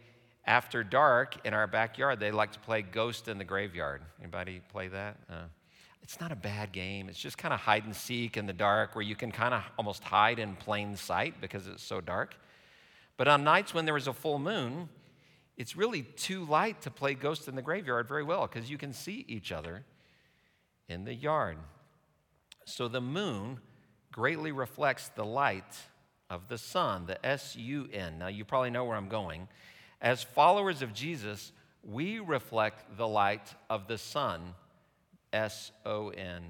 after 0.47 0.83
dark 0.83 1.47
in 1.47 1.53
our 1.53 1.67
backyard. 1.67 2.19
They 2.19 2.31
liked 2.31 2.55
to 2.55 2.61
play 2.61 2.83
Ghost 2.83 3.29
in 3.29 3.37
the 3.37 3.45
Graveyard. 3.45 4.01
Anybody 4.21 4.63
play 4.71 4.89
that? 4.89 5.17
Uh, 5.31 5.45
it's 6.03 6.21
not 6.21 6.33
a 6.33 6.37
bad 6.37 6.73
game. 6.73 7.09
It's 7.09 7.19
just 7.19 7.37
kind 7.37 7.53
of 7.53 7.61
hide 7.61 7.85
and 7.85 7.95
seek 7.95 8.37
in 8.37 8.47
the 8.47 8.53
dark 8.53 8.95
where 8.95 9.03
you 9.03 9.17
can 9.17 9.31
kind 9.31 9.53
of 9.53 9.63
almost 9.79 10.03
hide 10.03 10.39
in 10.39 10.57
plain 10.57 10.97
sight 10.97 11.35
because 11.41 11.67
it's 11.67 11.83
so 11.83 12.01
dark. 12.01 12.35
But 13.17 13.29
on 13.29 13.45
nights 13.45 13.73
when 13.73 13.87
there 13.87 13.97
is 13.97 14.07
a 14.07 14.13
full 14.13 14.39
moon, 14.39 14.89
it's 15.57 15.77
really 15.77 16.03
too 16.03 16.45
light 16.45 16.83
to 16.83 16.91
play 16.91 17.15
Ghost 17.15 17.49
in 17.49 17.57
the 17.57 17.63
Graveyard 17.63 18.07
very 18.07 18.23
well 18.23 18.47
because 18.47 18.71
you 18.71 18.77
can 18.77 18.93
see 18.93 19.25
each 19.27 19.53
other 19.53 19.85
in 20.89 21.05
the 21.05 21.15
yard. 21.15 21.57
So 22.67 22.89
the 22.89 23.01
moon 23.01 23.61
greatly 24.13 24.53
reflects 24.53 25.09
the 25.09 25.25
light 25.25 25.77
of 26.29 26.49
the 26.49 26.59
Sun, 26.59 27.07
the 27.07 27.25
S 27.25 27.57
U 27.57 27.89
N. 27.93 28.19
Now, 28.19 28.27
you 28.27 28.45
probably 28.45 28.71
know 28.71 28.85
where 28.85 28.97
I'm 28.97 29.09
going. 29.09 29.49
As 30.01 30.23
followers 30.23 30.83
of 30.83 30.93
Jesus, 30.93 31.53
we 31.83 32.19
reflect 32.19 32.97
the 32.97 33.09
light 33.09 33.55
of 33.71 33.87
the 33.87 33.97
sun, 33.97 34.55
S 35.33 35.71
O 35.85 36.11
N. 36.11 36.43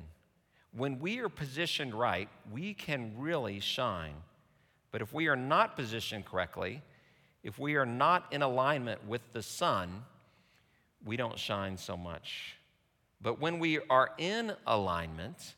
When 0.73 0.99
we 0.99 1.21
are 1.21 1.29
positioned 1.29 1.95
right, 1.95 2.29
we 2.51 2.75
can 2.75 3.13
really 3.17 3.61
shine. 3.61 4.15
But 4.91 5.03
if 5.03 5.13
we 5.13 5.29
are 5.29 5.37
not 5.37 5.77
positioned 5.77 6.25
correctly, 6.25 6.83
if 7.43 7.59
we 7.59 7.77
are 7.77 7.87
not 7.87 8.33
in 8.33 8.43
alignment 8.43 9.07
with 9.07 9.23
the 9.33 9.43
sun, 9.43 10.05
we 11.05 11.17
don't 11.17 11.39
shine 11.39 11.77
so 11.77 11.97
much. 11.97 12.57
But 13.21 13.41
when 13.41 13.59
we 13.59 13.79
are 13.89 14.11
in 14.19 14.53
alignment, 14.67 15.55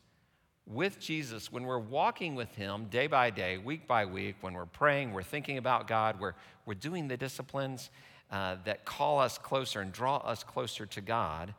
with 0.69 0.99
Jesus, 0.99 1.51
when 1.51 1.63
we're 1.63 1.79
walking 1.79 2.35
with 2.35 2.53
Him 2.55 2.85
day 2.85 3.07
by 3.07 3.31
day, 3.31 3.57
week 3.57 3.87
by 3.87 4.05
week, 4.05 4.35
when 4.41 4.53
we're 4.53 4.67
praying, 4.67 5.13
we're 5.13 5.23
thinking 5.23 5.57
about 5.57 5.87
God, 5.87 6.19
we're, 6.19 6.35
we're 6.65 6.75
doing 6.75 7.07
the 7.07 7.17
disciplines 7.17 7.89
uh, 8.29 8.57
that 8.65 8.85
call 8.85 9.19
us 9.19 9.39
closer 9.39 9.81
and 9.81 9.91
draw 9.91 10.17
us 10.17 10.43
closer 10.43 10.85
to 10.85 11.01
God, 11.01 11.55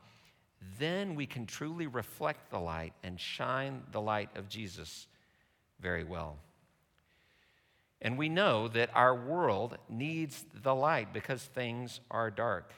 then 0.78 1.16
we 1.16 1.26
can 1.26 1.44
truly 1.44 1.88
reflect 1.88 2.50
the 2.50 2.60
light 2.60 2.92
and 3.02 3.18
shine 3.18 3.82
the 3.90 4.00
light 4.00 4.30
of 4.36 4.48
Jesus 4.48 5.08
very 5.80 6.04
well. 6.04 6.38
And 8.02 8.16
we 8.16 8.28
know 8.28 8.68
that 8.68 8.90
our 8.94 9.14
world 9.14 9.76
needs 9.88 10.44
the 10.62 10.74
light 10.74 11.12
because 11.12 11.42
things 11.42 12.00
are 12.10 12.30
dark. 12.30 12.72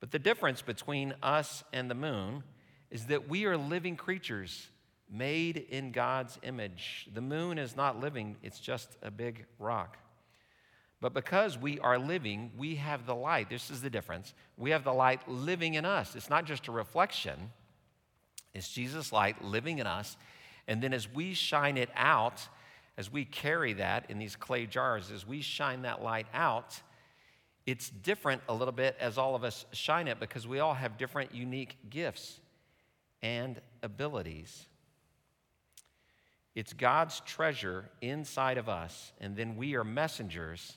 But 0.00 0.10
the 0.10 0.18
difference 0.18 0.62
between 0.62 1.14
us 1.22 1.64
and 1.72 1.90
the 1.90 1.94
moon 1.94 2.42
is 2.90 3.06
that 3.06 3.28
we 3.28 3.44
are 3.46 3.56
living 3.56 3.96
creatures 3.96 4.68
made 5.10 5.56
in 5.56 5.92
God's 5.92 6.38
image. 6.42 7.08
The 7.12 7.20
moon 7.20 7.58
is 7.58 7.76
not 7.76 8.00
living, 8.00 8.36
it's 8.42 8.60
just 8.60 8.96
a 9.02 9.10
big 9.10 9.46
rock. 9.58 9.96
But 11.00 11.14
because 11.14 11.56
we 11.56 11.78
are 11.78 11.98
living, 11.98 12.50
we 12.56 12.74
have 12.76 13.06
the 13.06 13.14
light. 13.14 13.48
This 13.48 13.70
is 13.70 13.80
the 13.80 13.90
difference. 13.90 14.34
We 14.56 14.70
have 14.70 14.82
the 14.82 14.92
light 14.92 15.28
living 15.28 15.74
in 15.74 15.84
us. 15.84 16.16
It's 16.16 16.28
not 16.28 16.44
just 16.44 16.66
a 16.66 16.72
reflection, 16.72 17.52
it's 18.54 18.68
Jesus' 18.68 19.12
light 19.12 19.44
living 19.44 19.78
in 19.78 19.86
us. 19.86 20.16
And 20.66 20.82
then 20.82 20.92
as 20.92 21.08
we 21.08 21.32
shine 21.32 21.76
it 21.78 21.88
out, 21.94 22.46
as 22.98 23.12
we 23.12 23.24
carry 23.24 23.74
that 23.74 24.10
in 24.10 24.18
these 24.18 24.34
clay 24.34 24.66
jars, 24.66 25.12
as 25.12 25.24
we 25.24 25.40
shine 25.40 25.82
that 25.82 26.02
light 26.02 26.26
out, 26.34 26.82
it's 27.64 27.88
different 27.88 28.42
a 28.48 28.54
little 28.54 28.72
bit 28.72 28.96
as 28.98 29.16
all 29.16 29.36
of 29.36 29.44
us 29.44 29.66
shine 29.72 30.08
it 30.08 30.18
because 30.18 30.48
we 30.48 30.58
all 30.58 30.74
have 30.74 30.98
different 30.98 31.32
unique 31.32 31.76
gifts 31.88 32.40
and 33.22 33.60
abilities. 33.84 34.66
It's 36.56 36.72
God's 36.72 37.20
treasure 37.20 37.88
inside 38.00 38.58
of 38.58 38.68
us, 38.68 39.12
and 39.20 39.36
then 39.36 39.56
we 39.56 39.76
are 39.76 39.84
messengers 39.84 40.76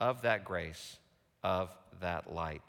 of 0.00 0.22
that 0.22 0.44
grace, 0.44 0.98
of 1.44 1.70
that 2.00 2.34
light. 2.34 2.62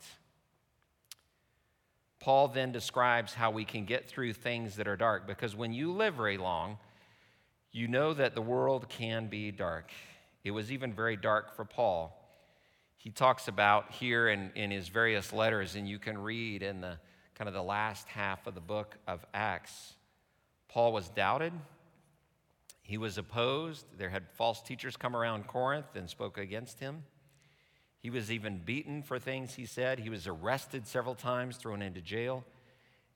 Paul 2.19 2.47
then 2.47 2.71
describes 2.71 3.33
how 3.33 3.49
we 3.49 3.65
can 3.65 3.85
get 3.85 4.07
through 4.07 4.33
things 4.33 4.75
that 4.75 4.87
are 4.87 4.95
dark 4.95 5.25
because 5.25 5.55
when 5.55 5.73
you 5.73 5.91
live 5.91 6.13
very 6.13 6.37
long, 6.37 6.77
you 7.73 7.87
know 7.87 8.13
that 8.13 8.35
the 8.35 8.41
world 8.41 8.87
can 8.87 9.27
be 9.27 9.51
dark. 9.51 9.91
It 10.43 10.51
was 10.51 10.71
even 10.71 10.93
very 10.93 11.17
dark 11.17 11.55
for 11.55 11.65
Paul. 11.65 12.17
He 12.95 13.09
talks 13.09 13.49
about 13.49 13.91
here 13.91 14.29
in, 14.29 14.51
in 14.55 14.71
his 14.71 14.87
various 14.87 15.33
letters, 15.33 15.75
and 15.75 15.89
you 15.89 15.99
can 15.99 16.17
read 16.17 16.63
in 16.63 16.79
the 16.79 16.97
kind 17.35 17.49
of 17.49 17.53
the 17.53 17.63
last 17.63 18.07
half 18.07 18.47
of 18.47 18.53
the 18.55 18.61
book 18.61 18.95
of 19.07 19.25
Acts. 19.33 19.95
Paul 20.69 20.93
was 20.93 21.09
doubted, 21.09 21.51
he 22.83 22.97
was 22.97 23.17
opposed. 23.17 23.85
There 23.97 24.09
had 24.09 24.29
false 24.33 24.61
teachers 24.61 24.97
come 24.97 25.15
around 25.15 25.47
Corinth 25.47 25.95
and 25.95 26.09
spoke 26.09 26.37
against 26.37 26.79
him. 26.79 27.03
He 27.97 28.09
was 28.09 28.29
even 28.29 28.59
beaten 28.63 29.01
for 29.01 29.17
things 29.17 29.53
he 29.53 29.65
said. 29.65 29.99
He 29.99 30.09
was 30.09 30.27
arrested 30.27 30.85
several 30.85 31.15
times, 31.15 31.55
thrown 31.55 31.81
into 31.81 32.01
jail, 32.01 32.43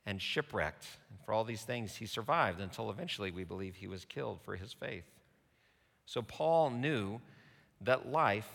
and 0.08 0.22
shipwrecked. 0.22 0.86
And 1.10 1.20
for 1.20 1.34
all 1.34 1.44
these 1.44 1.62
things, 1.62 1.94
he 1.94 2.06
survived 2.06 2.60
until 2.60 2.90
eventually 2.90 3.30
we 3.30 3.44
believe 3.44 3.76
he 3.76 3.86
was 3.86 4.06
killed 4.06 4.40
for 4.42 4.56
his 4.56 4.72
faith. 4.72 5.04
So 6.06 6.22
Paul 6.22 6.70
knew 6.70 7.20
that 7.82 8.10
life 8.10 8.48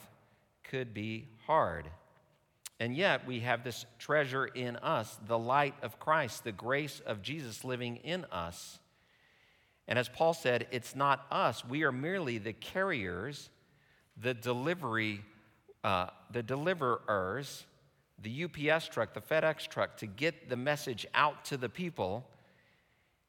could 0.64 0.96
be 0.96 1.28
hard. 1.46 1.86
And 2.80 2.96
yet 2.96 3.28
we 3.28 3.42
have 3.42 3.64
this 3.64 3.86
treasure 4.00 4.46
in 4.48 4.78
us, 4.78 5.16
the 5.28 5.38
light 5.38 5.76
of 5.84 6.00
Christ, 6.00 6.44
the 6.44 6.52
grace 6.52 7.04
of 7.06 7.22
Jesus 7.22 7.64
living 7.64 7.98
in 7.98 8.26
us. 8.32 8.80
And 9.88 10.00
as 10.00 10.10
Paul 10.10 10.34
said, 10.34 10.66
it's 10.72 10.96
not 10.96 11.28
us. 11.30 11.64
We 11.64 11.84
are 11.84 11.92
merely 11.92 12.40
the 12.40 12.54
carriers, 12.54 13.52
the 14.20 14.34
delivery, 14.34 15.22
uh, 15.84 16.08
the 16.32 16.42
deliverers, 16.42 17.68
the 18.22 18.46
UPS 18.46 18.88
truck, 18.88 19.14
the 19.14 19.22
FedEx 19.22 19.68
truck 19.68 19.98
to 19.98 20.06
get 20.06 20.50
the 20.50 20.56
message 20.56 21.06
out 21.14 21.46
to 21.46 21.58
the 21.58 21.70
people. 21.70 22.28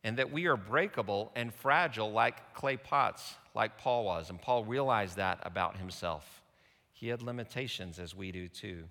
and 0.07 0.19
that 0.19 0.31
we 0.31 0.45
are 0.45 0.57
breakable 0.59 1.33
and 1.35 1.53
fragile 1.55 2.13
like 2.13 2.53
clay 2.53 2.77
pots, 2.77 3.37
like 3.55 3.79
Paul 3.79 4.05
was. 4.05 4.29
And 4.29 4.39
Paul 4.39 4.63
realized 4.63 5.17
that 5.17 5.39
about 5.43 5.79
himself. 5.79 6.43
He 6.93 7.09
had 7.09 7.23
limitations, 7.23 7.99
as 7.99 8.15
we 8.15 8.31
do 8.31 8.47
too. 8.49 8.85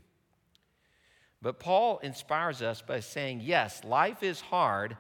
But 1.40 1.60
Paul 1.60 2.00
inspires 2.00 2.62
us 2.62 2.82
by 2.82 3.02
saying, 3.02 3.42
Yes, 3.44 3.84
life 3.84 4.24
is 4.24 4.42
hard, 4.42 4.98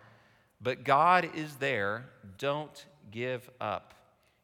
but 0.61 0.83
God 0.83 1.29
is 1.35 1.55
there. 1.55 2.05
Don't 2.37 2.85
give 3.11 3.49
up. 3.59 3.93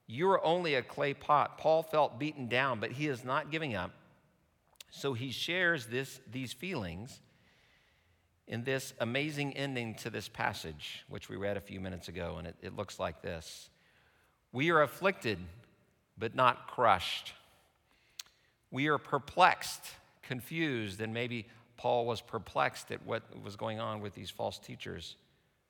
You 0.08 0.29
are 0.29 0.44
only 0.44 0.75
a 0.75 0.82
clay 0.82 1.13
pot. 1.13 1.58
Paul 1.58 1.84
felt 1.84 2.18
beaten 2.18 2.48
down, 2.48 2.79
but 2.79 2.94
he 2.94 3.08
is 3.08 3.24
not 3.24 3.51
giving 3.51 3.75
up. 3.75 3.91
So 4.89 5.13
he 5.13 5.31
shares 5.31 5.86
this, 5.86 6.19
these 6.31 6.53
feelings 6.53 7.22
in 8.48 8.63
this 8.63 8.93
amazing 9.00 9.55
ending 9.55 9.93
to 9.96 10.10
this 10.10 10.27
passage, 10.27 11.05
which 11.08 11.29
we 11.29 11.36
read 11.36 11.55
a 11.55 11.62
few 11.62 11.79
minutes 11.79 12.08
ago, 12.08 12.36
and 12.39 12.48
it, 12.48 12.55
it 12.62 12.75
looks 12.75 13.00
like 13.00 13.22
this 13.22 13.69
We 14.51 14.72
are 14.72 14.81
afflicted, 14.81 15.38
but 16.17 16.36
not 16.36 16.67
crushed. 16.67 17.34
We 18.72 18.88
are 18.88 18.98
perplexed, 18.98 19.86
confused, 20.22 21.01
and 21.01 21.13
maybe 21.13 21.48
Paul 21.77 22.05
was 22.05 22.22
perplexed 22.22 22.91
at 22.91 23.05
what 23.05 23.24
was 23.41 23.55
going 23.55 23.79
on 23.79 24.01
with 24.01 24.13
these 24.13 24.29
false 24.29 24.60
teachers, 24.60 25.15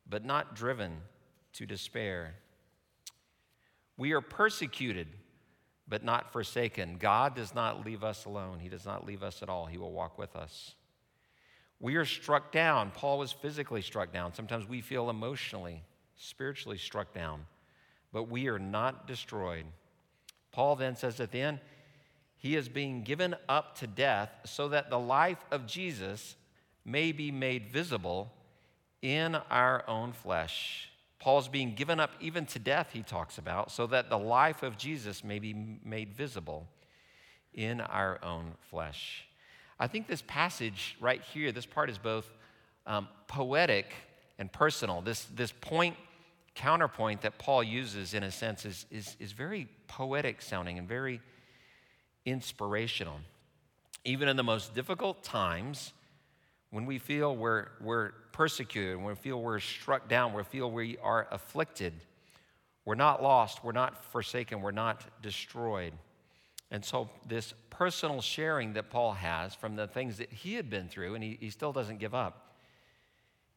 but 0.09 0.25
not 0.25 0.55
driven 0.55 0.97
to 1.53 1.65
despair. 1.65 2.35
We 3.95 4.13
are 4.13 4.21
persecuted, 4.21 5.07
but 5.89 6.03
not 6.03 6.31
forsaken. 6.31 6.97
God 6.99 7.35
does 7.35 7.55
not 7.55 7.85
leave 7.85 8.03
us 8.03 8.25
alone, 8.25 8.59
He 8.59 8.69
does 8.69 8.85
not 8.85 9.05
leave 9.05 9.23
us 9.23 9.41
at 9.41 9.49
all. 9.49 9.65
He 9.65 9.77
will 9.77 9.91
walk 9.91 10.17
with 10.17 10.35
us. 10.35 10.75
We 11.79 11.95
are 11.95 12.05
struck 12.05 12.51
down. 12.51 12.91
Paul 12.91 13.17
was 13.19 13.31
physically 13.31 13.81
struck 13.81 14.13
down. 14.13 14.33
Sometimes 14.33 14.67
we 14.67 14.81
feel 14.81 15.09
emotionally, 15.09 15.83
spiritually 16.17 16.77
struck 16.77 17.13
down, 17.13 17.45
but 18.11 18.29
we 18.29 18.47
are 18.49 18.59
not 18.59 19.07
destroyed. 19.07 19.65
Paul 20.51 20.75
then 20.75 20.95
says 20.95 21.19
at 21.19 21.31
the 21.31 21.41
end, 21.41 21.59
he 22.35 22.55
is 22.55 22.69
being 22.69 23.03
given 23.03 23.35
up 23.47 23.77
to 23.79 23.87
death 23.87 24.29
so 24.45 24.69
that 24.69 24.89
the 24.89 24.99
life 24.99 25.43
of 25.51 25.65
Jesus 25.65 26.35
may 26.85 27.11
be 27.11 27.31
made 27.31 27.71
visible 27.71 28.31
in 29.01 29.35
our 29.35 29.83
own 29.87 30.13
flesh. 30.13 30.89
Paul's 31.19 31.49
being 31.49 31.75
given 31.75 31.99
up 31.99 32.11
even 32.21 32.45
to 32.47 32.59
death, 32.59 32.89
he 32.93 33.03
talks 33.03 33.37
about, 33.37 33.71
so 33.71 33.85
that 33.87 34.09
the 34.09 34.17
life 34.17 34.63
of 34.63 34.77
Jesus 34.77 35.23
may 35.23 35.39
be 35.39 35.53
made 35.83 36.13
visible 36.13 36.67
in 37.53 37.81
our 37.81 38.23
own 38.23 38.53
flesh. 38.69 39.25
I 39.79 39.87
think 39.87 40.07
this 40.07 40.23
passage 40.25 40.97
right 41.01 41.21
here, 41.21 41.51
this 41.51 41.65
part 41.65 41.89
is 41.89 41.97
both 41.97 42.29
um, 42.85 43.07
poetic 43.27 43.93
and 44.37 44.51
personal. 44.51 45.01
This, 45.01 45.25
this 45.25 45.51
point, 45.51 45.95
counterpoint 46.55 47.21
that 47.21 47.37
Paul 47.37 47.63
uses, 47.63 48.13
in 48.13 48.23
a 48.23 48.31
sense, 48.31 48.65
is, 48.65 48.85
is, 48.89 49.15
is 49.19 49.33
very 49.33 49.67
poetic 49.87 50.41
sounding 50.41 50.77
and 50.77 50.87
very 50.87 51.21
inspirational. 52.25 53.19
Even 54.05 54.29
in 54.29 54.37
the 54.37 54.43
most 54.43 54.73
difficult 54.73 55.23
times, 55.23 55.93
when 56.71 56.85
we 56.85 56.99
feel 56.99 57.35
we're, 57.35 57.67
we're 57.81 58.11
persecuted, 58.31 58.97
when 58.97 59.07
we 59.07 59.15
feel 59.15 59.41
we're 59.41 59.59
struck 59.59 60.07
down, 60.07 60.33
when 60.33 60.43
we 60.43 60.49
feel 60.49 60.69
we 60.69 60.97
are 60.99 61.27
afflicted, 61.31 61.93
we're 62.85 62.95
not 62.95 63.21
lost, 63.21 63.63
we're 63.63 63.71
not 63.71 64.03
forsaken, 64.05 64.61
we're 64.61 64.71
not 64.71 65.03
destroyed. 65.21 65.93
And 66.71 66.85
so, 66.85 67.09
this 67.27 67.53
personal 67.69 68.21
sharing 68.21 68.73
that 68.73 68.91
Paul 68.91 69.13
has 69.13 69.55
from 69.55 69.75
the 69.75 69.87
things 69.87 70.17
that 70.17 70.31
he 70.31 70.53
had 70.53 70.69
been 70.69 70.87
through, 70.87 71.15
and 71.15 71.23
he, 71.23 71.37
he 71.39 71.49
still 71.49 71.73
doesn't 71.73 71.99
give 71.99 72.13
up, 72.13 72.53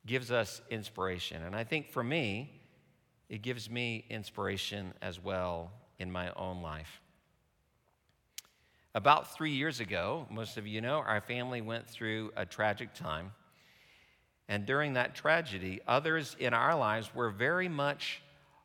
gives 0.06 0.30
us 0.30 0.62
inspiration. 0.70 1.42
And 1.42 1.54
I 1.54 1.64
think 1.64 1.90
for 1.90 2.02
me, 2.02 2.62
it 3.28 3.42
gives 3.42 3.68
me 3.68 4.06
inspiration 4.08 4.94
as 5.02 5.22
well 5.22 5.72
in 5.98 6.10
my 6.10 6.32
own 6.36 6.62
life. 6.62 7.00
About 8.94 9.34
three 9.34 9.52
years 9.52 9.80
ago, 9.80 10.26
most 10.30 10.58
of 10.58 10.66
you 10.66 10.82
know, 10.82 10.98
our 10.98 11.22
family 11.22 11.62
went 11.62 11.88
through 11.88 12.30
a 12.36 12.44
tragic 12.44 12.92
time. 12.92 13.32
And 14.48 14.66
during 14.66 14.94
that 14.94 15.14
tragedy, 15.14 15.80
others 15.88 16.36
in 16.38 16.52
our 16.52 16.76
lives 16.76 17.14
were 17.14 17.30
very 17.30 17.68
much 17.68 18.20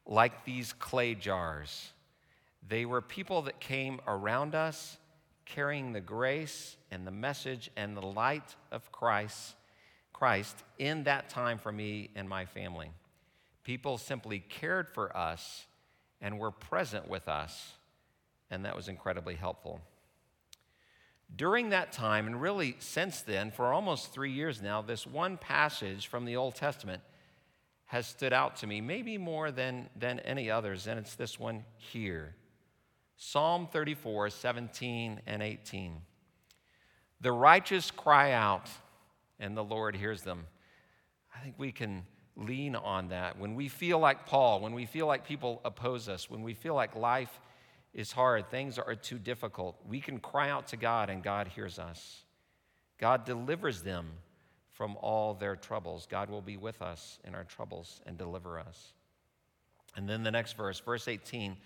like 0.06 0.44
these 0.44 0.74
clay 0.74 1.16
jars. 1.16 1.92
They 2.68 2.86
were 2.86 3.02
people 3.02 3.44
that 3.44 3.62
came 3.62 4.02
around 4.06 4.54
us 4.54 4.98
carrying 5.46 5.94
the 5.94 6.02
grace 6.02 6.76
and 6.92 7.08
the 7.08 7.12
message 7.12 7.72
and 7.78 7.96
the 7.96 8.06
light 8.06 8.56
of 8.70 8.92
Christ, 8.92 9.56
Christ 10.12 10.58
in 10.78 11.06
that 11.06 11.30
time 11.30 11.58
for 11.58 11.72
me 11.72 12.10
and 12.16 12.28
my 12.28 12.44
family. 12.46 12.92
People 13.64 13.98
simply 13.98 14.40
cared 14.40 14.90
for 14.90 15.16
us 15.16 15.68
and 16.20 16.38
were 16.38 16.52
present 16.52 17.08
with 17.08 17.30
us, 17.30 17.74
and 18.50 18.66
that 18.66 18.76
was 18.76 18.90
incredibly 18.90 19.36
helpful. 19.36 19.80
During 21.36 21.70
that 21.70 21.92
time, 21.92 22.26
and 22.26 22.42
really 22.42 22.76
since 22.80 23.22
then, 23.22 23.52
for 23.52 23.74
almost 23.74 24.14
three 24.14 24.32
years 24.32 24.62
now, 24.62 24.82
this 24.82 25.06
one 25.06 25.38
passage 25.38 26.08
from 26.08 26.26
the 26.26 26.36
Old 26.36 26.56
Testament 26.56 27.02
has 27.88 28.06
stood 28.06 28.34
out 28.34 28.58
to 28.58 28.68
me, 28.68 28.82
maybe 28.82 29.18
more 29.18 29.52
than, 29.52 29.90
than 29.96 30.20
any 30.20 30.50
others, 30.50 30.88
and 30.88 31.00
it's 31.00 31.16
this 31.16 31.40
one 31.40 31.64
here 31.78 32.36
Psalm 33.20 33.68
34, 33.72 34.30
17 34.30 35.22
and 35.26 35.42
18. 35.42 35.98
The 37.20 37.32
righteous 37.32 37.90
cry 37.90 38.32
out, 38.32 38.70
and 39.40 39.58
the 39.58 39.64
Lord 39.64 39.96
hears 39.96 40.22
them. 40.22 40.46
I 41.36 41.40
think 41.44 41.56
we 41.58 41.72
can 41.72 42.06
lean 42.36 42.76
on 42.76 43.10
that. 43.10 43.40
When 43.40 43.56
we 43.56 43.70
feel 43.70 43.98
like 43.98 44.28
Paul, 44.28 44.62
when 44.62 44.74
we 44.74 44.86
feel 44.86 45.08
like 45.08 45.26
people 45.26 45.62
oppose 45.66 46.08
us, 46.08 46.30
when 46.30 46.44
we 46.44 46.54
feel 46.54 46.76
like 46.76 46.96
life 46.96 47.40
is 47.94 48.12
hard, 48.12 48.50
things 48.50 48.78
are 48.78 48.96
too 48.96 49.18
difficult, 49.18 49.78
we 49.88 50.00
can 50.00 50.20
cry 50.20 50.50
out 50.50 50.68
to 50.68 50.78
God 50.78 51.10
and 51.10 51.24
God 51.24 51.48
hears 51.48 51.80
us. 51.80 52.24
God 53.00 53.26
delivers 53.26 53.82
them 53.82 54.08
from 54.72 54.96
all 55.02 55.34
their 55.34 55.56
troubles. 55.56 56.08
God 56.10 56.30
will 56.30 56.42
be 56.42 56.58
with 56.58 56.82
us 56.82 57.20
in 57.24 57.34
our 57.34 57.44
troubles 57.44 58.02
and 58.06 58.18
deliver 58.18 58.60
us. 58.60 58.94
And 59.96 60.08
then 60.08 60.24
the 60.24 60.32
next 60.32 60.54
verse, 60.54 60.80
verse 60.80 61.08
18 61.08 61.58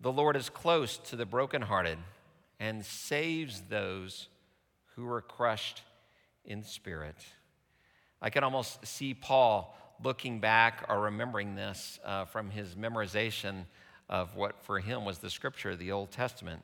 the 0.00 0.10
Lord 0.10 0.34
is 0.34 0.50
close 0.50 0.96
to 0.98 1.14
the 1.14 1.24
brokenhearted 1.24 1.96
and 2.58 2.84
saves 2.84 3.60
those 3.68 4.26
who 4.96 5.08
are 5.08 5.20
crushed 5.20 5.82
in 6.44 6.64
spirit. 6.64 7.14
I 8.20 8.28
can 8.30 8.42
almost 8.42 8.84
see 8.84 9.14
Paul 9.14 9.76
looking 10.02 10.40
back 10.40 10.84
or 10.88 11.02
remembering 11.02 11.54
this 11.54 12.00
uh, 12.04 12.24
from 12.24 12.50
his 12.50 12.74
memorization 12.74 13.66
of 14.12 14.36
what 14.36 14.62
for 14.62 14.78
him 14.78 15.06
was 15.06 15.18
the 15.18 15.30
scripture, 15.30 15.74
the 15.74 15.90
Old 15.90 16.10
Testament. 16.10 16.62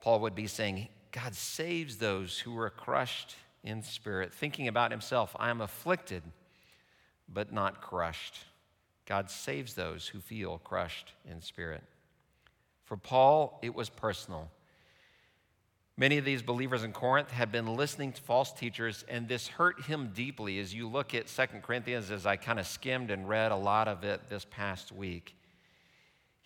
Paul 0.00 0.20
would 0.20 0.36
be 0.36 0.46
saying, 0.46 0.86
God 1.10 1.34
saves 1.34 1.96
those 1.96 2.38
who 2.38 2.56
are 2.58 2.70
crushed 2.70 3.34
in 3.64 3.82
spirit, 3.82 4.32
thinking 4.32 4.68
about 4.68 4.92
himself, 4.92 5.34
I 5.38 5.50
am 5.50 5.60
afflicted, 5.60 6.22
but 7.28 7.52
not 7.52 7.80
crushed. 7.82 8.38
God 9.04 9.28
saves 9.30 9.74
those 9.74 10.06
who 10.06 10.20
feel 10.20 10.58
crushed 10.58 11.12
in 11.28 11.42
spirit. 11.42 11.82
For 12.84 12.96
Paul, 12.96 13.58
it 13.60 13.74
was 13.74 13.90
personal. 13.90 14.48
Many 15.96 16.18
of 16.18 16.24
these 16.24 16.40
believers 16.40 16.84
in 16.84 16.92
Corinth 16.92 17.32
had 17.32 17.50
been 17.50 17.74
listening 17.74 18.12
to 18.12 18.22
false 18.22 18.52
teachers, 18.52 19.04
and 19.08 19.26
this 19.26 19.48
hurt 19.48 19.82
him 19.82 20.12
deeply. 20.14 20.60
As 20.60 20.72
you 20.72 20.88
look 20.88 21.16
at 21.16 21.28
Second 21.28 21.64
Corinthians, 21.64 22.12
as 22.12 22.26
I 22.26 22.36
kind 22.36 22.60
of 22.60 22.68
skimmed 22.68 23.10
and 23.10 23.28
read 23.28 23.50
a 23.50 23.56
lot 23.56 23.88
of 23.88 24.04
it 24.04 24.28
this 24.28 24.46
past 24.48 24.92
week, 24.92 25.34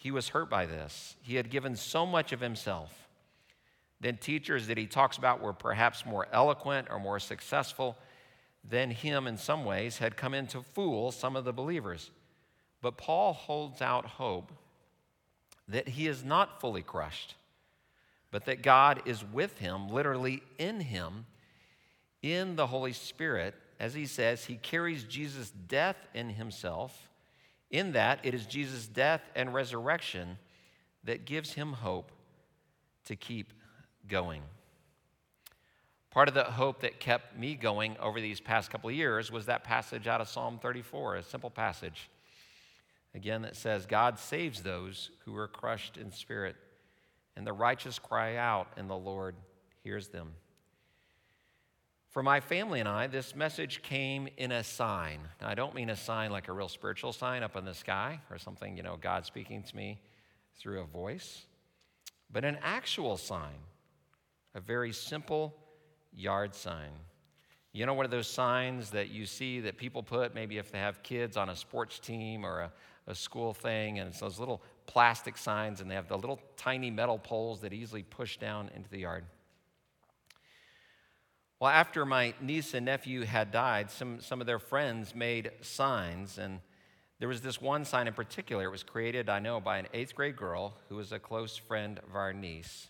he 0.05 0.11
was 0.11 0.29
hurt 0.29 0.51
by 0.51 0.67
this. 0.67 1.17
He 1.23 1.37
had 1.37 1.49
given 1.49 1.77
so 1.77 2.05
much 2.05 2.33
of 2.33 2.40
himself. 2.40 3.09
Then 4.03 4.19
teachers 4.19 4.67
that 4.67 4.77
he 4.77 4.87
talks 4.87 5.17
about 5.17 5.40
were 5.40 5.55
perhaps 5.55 6.05
more 6.05 6.29
eloquent 6.31 6.88
or 6.90 7.01
more 7.01 7.19
successful 7.19 7.97
than 8.69 8.90
him 8.90 9.27
in 9.27 9.38
some 9.38 9.64
ways 9.64 9.97
had 9.97 10.14
come 10.14 10.35
in 10.35 10.47
to 10.49 10.61
fool 10.61 11.11
some 11.11 11.37
of 11.37 11.47
the 11.47 11.55
believers. 11.55 12.11
But 12.83 12.99
Paul 12.99 13.33
holds 13.33 13.81
out 13.81 14.05
hope 14.05 14.53
that 15.69 15.88
he 15.88 16.07
is 16.07 16.23
not 16.23 16.61
fully 16.61 16.83
crushed, 16.83 17.35
but 18.31 18.45
that 18.45 18.62
God 18.62 19.01
is 19.07 19.25
with 19.25 19.57
him, 19.57 19.88
literally 19.88 20.43
in 20.59 20.81
him, 20.81 21.25
in 22.21 22.57
the 22.57 22.67
Holy 22.67 22.93
Spirit. 22.93 23.55
As 23.81 23.95
he 23.95 24.05
says, 24.05 24.45
he 24.45 24.57
carries 24.57 25.05
Jesus' 25.05 25.51
death 25.67 25.97
in 26.12 26.29
himself 26.29 27.09
in 27.75 27.93
that, 27.93 28.21
it 28.23 28.35
is 28.35 28.47
Jesus' 28.47 28.87
death 28.87 29.21
and 29.35 29.53
resurrection 29.53 30.39
that 31.03 31.25
gives 31.25 31.55
him 31.55 31.73
hope 31.73 32.13
to 33.07 33.17
keep 33.17 33.53
going. 34.07 34.43
Part 36.11 36.29
of 36.29 36.35
the 36.35 36.45
hope 36.45 36.83
that 36.83 37.01
kept 37.01 37.37
me 37.37 37.57
going 37.57 37.97
over 37.99 38.21
these 38.21 38.41
past 38.41 38.71
couple 38.71 38.91
of 38.91 38.95
years 38.95 39.33
was 39.33 39.47
that 39.47 39.65
passage 39.65 40.07
out 40.07 40.21
of 40.21 40.29
Psalm 40.29 40.61
34, 40.63 41.17
a 41.17 41.23
simple 41.25 41.51
passage. 41.51 42.09
Again, 43.13 43.43
that 43.43 43.57
says, 43.57 43.87
God 43.87 44.21
saves 44.21 44.63
those 44.63 45.11
who 45.25 45.37
are 45.37 45.49
crushed 45.49 45.97
in 45.97 46.13
spirit, 46.13 46.55
and 47.35 47.45
the 47.45 47.53
righteous 47.53 47.99
cry 47.99 48.37
out, 48.37 48.69
and 48.77 48.89
the 48.89 48.95
Lord 48.95 49.35
hears 49.83 50.09
them. 50.09 50.35
For 52.14 52.22
my 52.22 52.38
family 52.38 52.79
and 52.79 52.88
I, 52.88 53.09
this 53.09 53.35
message 53.35 53.83
came 53.83 54.29
in 54.37 54.53
a 54.53 54.62
sign. 54.62 55.18
Now, 55.40 55.48
I 55.48 55.57
don't 55.57 55.74
mean 55.74 55.90
a 55.90 55.96
sign 55.96 56.31
like 56.31 56.46
a 56.46 56.53
real 56.53 56.68
spiritual 56.68 57.12
sign 57.12 57.42
up 57.42 57.57
in 57.57 57.64
the 57.64 57.74
sky 57.74 58.20
or 58.31 58.38
something, 58.38 58.77
you 58.77 58.85
know, 58.85 58.96
God 58.96 59.27
speaking 59.27 59.64
to 59.64 59.77
me 59.77 60.00
through 60.57 60.81
a 60.81 60.85
voice, 60.85 61.46
but 62.31 62.44
an 62.44 62.57
actual 62.62 63.16
sign, 63.16 63.59
a 64.55 64.61
very 64.61 64.92
simple 64.92 65.57
yard 66.12 66.55
sign. 66.55 66.92
You 67.72 67.85
know, 67.85 67.94
one 67.94 68.05
of 68.05 68.12
those 68.12 68.29
signs 68.29 68.90
that 68.90 69.09
you 69.09 69.27
see 69.27 69.59
that 69.62 69.77
people 69.77 70.05
put 70.05 70.37
maybe 70.37 70.59
if 70.59 70.70
they 70.70 70.79
have 70.79 71.03
kids 71.03 71.37
on 71.37 71.48
a 71.48 71.57
sports 71.57 71.98
team 71.98 72.46
or 72.46 72.61
a, 72.61 72.72
a 73.09 73.14
school 73.16 73.53
thing, 73.53 73.98
and 73.98 74.09
it's 74.09 74.20
those 74.20 74.38
little 74.38 74.62
plastic 74.87 75.37
signs, 75.37 75.81
and 75.81 75.90
they 75.90 75.96
have 75.96 76.07
the 76.07 76.16
little 76.16 76.38
tiny 76.57 76.92
metal 76.92 77.18
poles 77.18 77.61
that 77.62 77.72
easily 77.72 78.05
push 78.05 78.37
down 78.37 78.70
into 78.77 78.88
the 78.88 79.00
yard. 79.00 79.24
Well, 81.61 81.71
after 81.71 82.05
my 82.05 82.35
niece 82.40 82.75
and 82.75 82.87
nephew 82.87 83.23
had 83.23 83.53
died, 83.53 83.90
some, 83.90 84.21
some 84.21 84.40
of 84.40 84.47
their 84.47 84.59
friends 84.59 85.14
made 85.14 85.51
signs, 85.61 86.37
and 86.37 86.61
there 87.21 87.29
was 87.29 87.43
this 87.43 87.61
one 87.61 87.85
sign 87.85 88.09
in 88.09 88.14
particular. 88.14 88.64
It 88.64 88.71
was 88.71 88.83
created, 88.83 89.29
I 89.29 89.38
know, 89.38 89.61
by 89.61 89.79
an 89.79 89.87
eighth 89.95 90.14
grade 90.14 90.37
girl 90.37 90.75
who 90.88 90.97
was 90.97 91.12
a 91.12 91.19
close 91.19 91.57
friend 91.57 92.01
of 92.09 92.17
our 92.17 92.33
niece. 92.33 92.88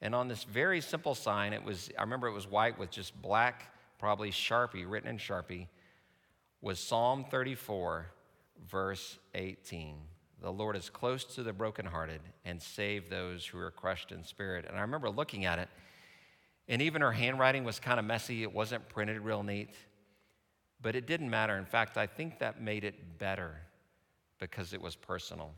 And 0.00 0.14
on 0.14 0.28
this 0.28 0.44
very 0.44 0.80
simple 0.80 1.14
sign, 1.14 1.52
it 1.52 1.64
was, 1.64 1.90
I 1.98 2.02
remember 2.02 2.28
it 2.28 2.32
was 2.32 2.46
white 2.46 2.78
with 2.78 2.90
just 2.90 3.20
black, 3.20 3.74
probably 3.98 4.30
Sharpie, 4.30 4.88
written 4.88 5.08
in 5.08 5.18
Sharpie, 5.18 5.66
was 6.60 6.78
Psalm 6.78 7.24
34, 7.30 8.06
verse 8.70 9.18
18. 9.34 9.96
The 10.40 10.52
Lord 10.52 10.76
is 10.76 10.88
close 10.88 11.24
to 11.34 11.42
the 11.42 11.52
brokenhearted 11.52 12.20
and 12.44 12.62
save 12.62 13.10
those 13.10 13.44
who 13.44 13.58
are 13.58 13.70
crushed 13.70 14.12
in 14.12 14.22
spirit. 14.24 14.66
And 14.68 14.76
I 14.76 14.80
remember 14.80 15.10
looking 15.10 15.44
at 15.44 15.58
it 15.58 15.68
and 16.68 16.80
even 16.80 17.02
her 17.02 17.12
handwriting 17.12 17.64
was 17.64 17.80
kind 17.80 17.98
of 17.98 18.04
messy. 18.06 18.42
It 18.42 18.52
wasn't 18.52 18.88
printed 18.88 19.20
real 19.20 19.42
neat. 19.42 19.70
But 20.80 20.96
it 20.96 21.06
didn't 21.06 21.30
matter. 21.30 21.56
In 21.56 21.64
fact, 21.64 21.96
I 21.96 22.06
think 22.06 22.38
that 22.40 22.60
made 22.60 22.84
it 22.84 23.18
better 23.18 23.56
because 24.38 24.72
it 24.72 24.80
was 24.80 24.96
personal. 24.96 25.52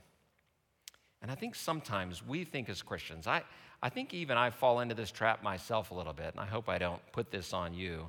And 1.23 1.31
I 1.31 1.35
think 1.35 1.55
sometimes 1.55 2.23
we 2.27 2.45
think 2.45 2.69
as 2.69 2.83
Christians, 2.83 3.27
I, 3.27 3.43
I 3.83 3.89
think 3.89 4.13
even 4.13 4.37
I 4.37 4.51
fall 4.51 4.81
into 4.81 4.95
this 4.95 5.11
trap 5.11 5.43
myself 5.43 5.91
a 5.91 5.95
little 5.95 6.13
bit, 6.13 6.33
and 6.33 6.41
I 6.41 6.45
hope 6.47 6.69
I 6.69 6.77
don't 6.77 7.01
put 7.13 7.31
this 7.31 7.55
on 7.55 7.73
you. 7.73 8.09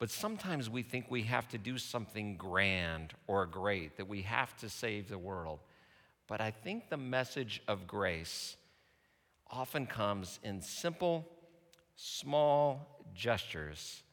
But 0.00 0.10
sometimes 0.10 0.68
we 0.68 0.82
think 0.82 1.06
we 1.08 1.22
have 1.22 1.48
to 1.48 1.58
do 1.58 1.78
something 1.78 2.36
grand 2.36 3.14
or 3.26 3.46
great, 3.46 3.96
that 3.96 4.08
we 4.08 4.22
have 4.22 4.56
to 4.58 4.68
save 4.68 5.08
the 5.08 5.18
world. 5.18 5.60
But 6.26 6.40
I 6.40 6.50
think 6.50 6.88
the 6.88 6.96
message 6.96 7.62
of 7.68 7.86
grace 7.86 8.56
often 9.50 9.86
comes 9.86 10.40
in 10.42 10.60
simple 10.60 11.26
small 12.00 13.02
gestures, 13.12 14.04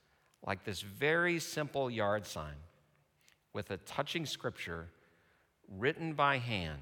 like 0.46 0.64
this 0.64 0.82
very 0.82 1.40
simple 1.40 1.90
yard 1.90 2.26
sign 2.26 2.56
with 3.54 3.70
a 3.70 3.78
touching 3.78 4.26
scripture 4.26 4.88
written 5.70 6.14
by 6.14 6.38
hand 6.40 6.82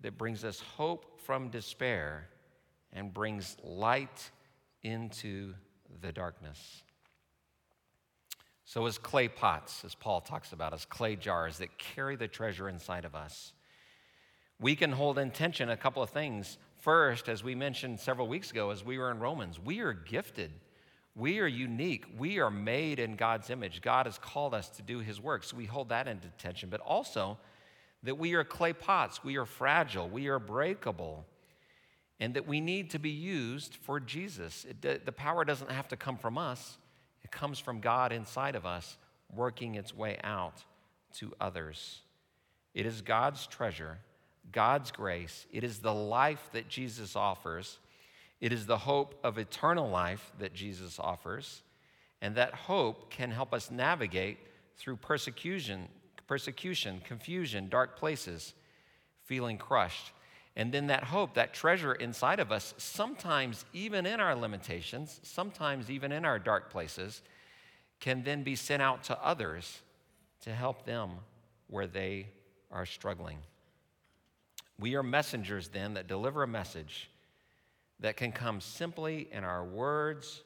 that 0.00 0.16
brings 0.16 0.44
us 0.44 0.60
hope 0.60 1.20
from 1.20 1.50
despair 1.50 2.28
and 2.92 3.12
brings 3.12 3.56
light 3.64 4.30
into 4.84 5.54
the 6.00 6.12
darkness. 6.12 6.84
So, 8.64 8.86
as 8.86 8.96
clay 8.96 9.26
pots, 9.26 9.84
as 9.84 9.96
Paul 9.96 10.20
talks 10.20 10.52
about, 10.52 10.72
as 10.72 10.84
clay 10.84 11.16
jars 11.16 11.58
that 11.58 11.78
carry 11.78 12.14
the 12.14 12.28
treasure 12.28 12.68
inside 12.68 13.04
of 13.04 13.16
us, 13.16 13.52
we 14.60 14.76
can 14.76 14.92
hold 14.92 15.18
in 15.18 15.32
tension 15.32 15.68
a 15.68 15.76
couple 15.76 16.00
of 16.00 16.10
things 16.10 16.58
First, 16.80 17.28
as 17.28 17.44
we 17.44 17.54
mentioned 17.54 18.00
several 18.00 18.26
weeks 18.26 18.50
ago, 18.50 18.70
as 18.70 18.82
we 18.82 18.96
were 18.96 19.10
in 19.10 19.18
Romans, 19.18 19.60
we 19.60 19.80
are 19.80 19.92
gifted. 19.92 20.50
We 21.14 21.38
are 21.40 21.46
unique. 21.46 22.06
We 22.16 22.38
are 22.38 22.50
made 22.50 22.98
in 22.98 23.16
God's 23.16 23.50
image. 23.50 23.82
God 23.82 24.06
has 24.06 24.16
called 24.16 24.54
us 24.54 24.70
to 24.70 24.82
do 24.82 25.00
his 25.00 25.20
work. 25.20 25.44
So 25.44 25.58
we 25.58 25.66
hold 25.66 25.90
that 25.90 26.08
into 26.08 26.28
tension. 26.38 26.70
But 26.70 26.80
also 26.80 27.36
that 28.02 28.16
we 28.16 28.32
are 28.32 28.44
clay 28.44 28.72
pots. 28.72 29.22
We 29.22 29.36
are 29.36 29.44
fragile. 29.44 30.08
We 30.08 30.28
are 30.28 30.38
breakable. 30.38 31.26
And 32.18 32.32
that 32.32 32.48
we 32.48 32.62
need 32.62 32.90
to 32.90 32.98
be 32.98 33.10
used 33.10 33.76
for 33.76 34.00
Jesus. 34.00 34.64
It, 34.64 35.04
the 35.04 35.12
power 35.12 35.44
doesn't 35.44 35.70
have 35.70 35.88
to 35.88 35.96
come 35.96 36.16
from 36.16 36.38
us, 36.38 36.78
it 37.22 37.30
comes 37.30 37.58
from 37.58 37.80
God 37.80 38.12
inside 38.12 38.54
of 38.54 38.64
us, 38.64 38.96
working 39.34 39.74
its 39.74 39.94
way 39.94 40.18
out 40.24 40.64
to 41.14 41.34
others. 41.40 42.00
It 42.72 42.86
is 42.86 43.02
God's 43.02 43.46
treasure 43.46 43.98
God's 44.52 44.90
grace. 44.90 45.46
It 45.52 45.64
is 45.64 45.78
the 45.78 45.94
life 45.94 46.50
that 46.52 46.68
Jesus 46.68 47.16
offers. 47.16 47.78
It 48.40 48.52
is 48.52 48.66
the 48.66 48.78
hope 48.78 49.18
of 49.22 49.38
eternal 49.38 49.88
life 49.88 50.32
that 50.38 50.54
Jesus 50.54 50.98
offers. 50.98 51.62
And 52.22 52.34
that 52.36 52.54
hope 52.54 53.10
can 53.10 53.30
help 53.30 53.54
us 53.54 53.70
navigate 53.70 54.38
through 54.76 54.96
persecution, 54.96 55.88
persecution, 56.26 57.00
confusion, 57.04 57.68
dark 57.68 57.98
places, 57.98 58.54
feeling 59.24 59.58
crushed. 59.58 60.12
And 60.56 60.72
then 60.72 60.88
that 60.88 61.04
hope, 61.04 61.34
that 61.34 61.54
treasure 61.54 61.94
inside 61.94 62.40
of 62.40 62.50
us, 62.50 62.74
sometimes 62.76 63.64
even 63.72 64.04
in 64.04 64.20
our 64.20 64.34
limitations, 64.34 65.20
sometimes 65.22 65.90
even 65.90 66.12
in 66.12 66.24
our 66.24 66.38
dark 66.38 66.70
places, 66.70 67.22
can 68.00 68.24
then 68.24 68.42
be 68.42 68.56
sent 68.56 68.82
out 68.82 69.04
to 69.04 69.24
others 69.24 69.80
to 70.42 70.50
help 70.50 70.84
them 70.84 71.10
where 71.68 71.86
they 71.86 72.26
are 72.70 72.86
struggling. 72.86 73.38
We 74.80 74.94
are 74.94 75.02
messengers 75.02 75.68
then 75.68 75.94
that 75.94 76.08
deliver 76.08 76.42
a 76.42 76.48
message 76.48 77.10
that 78.00 78.16
can 78.16 78.32
come 78.32 78.62
simply 78.62 79.28
in 79.30 79.44
our 79.44 79.62
words, 79.62 80.42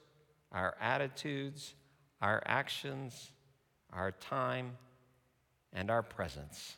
our 0.51 0.77
attitudes, 0.81 1.75
our 2.20 2.42
actions, 2.44 3.31
our 3.92 4.11
time, 4.11 4.73
and 5.73 5.88
our 5.88 6.03
presence. 6.03 6.77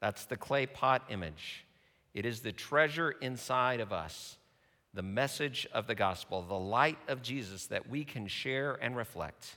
That's 0.00 0.24
the 0.24 0.36
clay 0.36 0.66
pot 0.66 1.04
image. 1.10 1.64
It 2.12 2.26
is 2.26 2.40
the 2.40 2.52
treasure 2.52 3.12
inside 3.12 3.78
of 3.78 3.92
us, 3.92 4.36
the 4.94 5.02
message 5.02 5.66
of 5.72 5.86
the 5.86 5.94
gospel, 5.94 6.42
the 6.42 6.54
light 6.54 6.98
of 7.06 7.22
Jesus 7.22 7.66
that 7.66 7.88
we 7.88 8.04
can 8.04 8.26
share 8.26 8.74
and 8.82 8.96
reflect, 8.96 9.56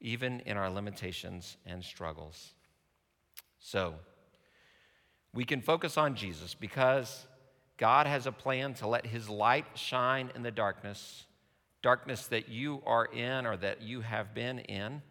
even 0.00 0.40
in 0.40 0.56
our 0.56 0.70
limitations 0.70 1.56
and 1.66 1.84
struggles. 1.84 2.52
So, 3.58 3.96
we 5.32 5.44
can 5.44 5.60
focus 5.60 5.96
on 5.96 6.14
Jesus 6.14 6.54
because 6.54 7.26
God 7.76 8.06
has 8.06 8.26
a 8.26 8.32
plan 8.32 8.74
to 8.74 8.86
let 8.86 9.06
his 9.06 9.28
light 9.28 9.66
shine 9.74 10.30
in 10.34 10.42
the 10.42 10.50
darkness, 10.50 11.24
darkness 11.82 12.26
that 12.26 12.48
you 12.48 12.82
are 12.84 13.06
in 13.06 13.46
or 13.46 13.56
that 13.56 13.80
you 13.82 14.00
have 14.00 14.34
been 14.34 14.58
in, 14.60 15.02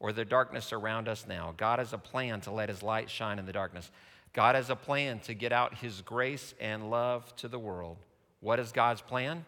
or 0.00 0.12
the 0.12 0.24
darkness 0.24 0.72
around 0.72 1.08
us 1.08 1.26
now. 1.28 1.52
God 1.56 1.78
has 1.80 1.92
a 1.92 1.98
plan 1.98 2.40
to 2.42 2.50
let 2.50 2.68
his 2.68 2.82
light 2.82 3.10
shine 3.10 3.38
in 3.38 3.46
the 3.46 3.52
darkness. 3.52 3.90
God 4.32 4.54
has 4.54 4.70
a 4.70 4.76
plan 4.76 5.18
to 5.20 5.34
get 5.34 5.52
out 5.52 5.78
his 5.78 6.02
grace 6.02 6.54
and 6.60 6.90
love 6.90 7.34
to 7.36 7.48
the 7.48 7.58
world. 7.58 7.98
What 8.40 8.60
is 8.60 8.72
God's 8.72 9.00
plan? 9.00 9.44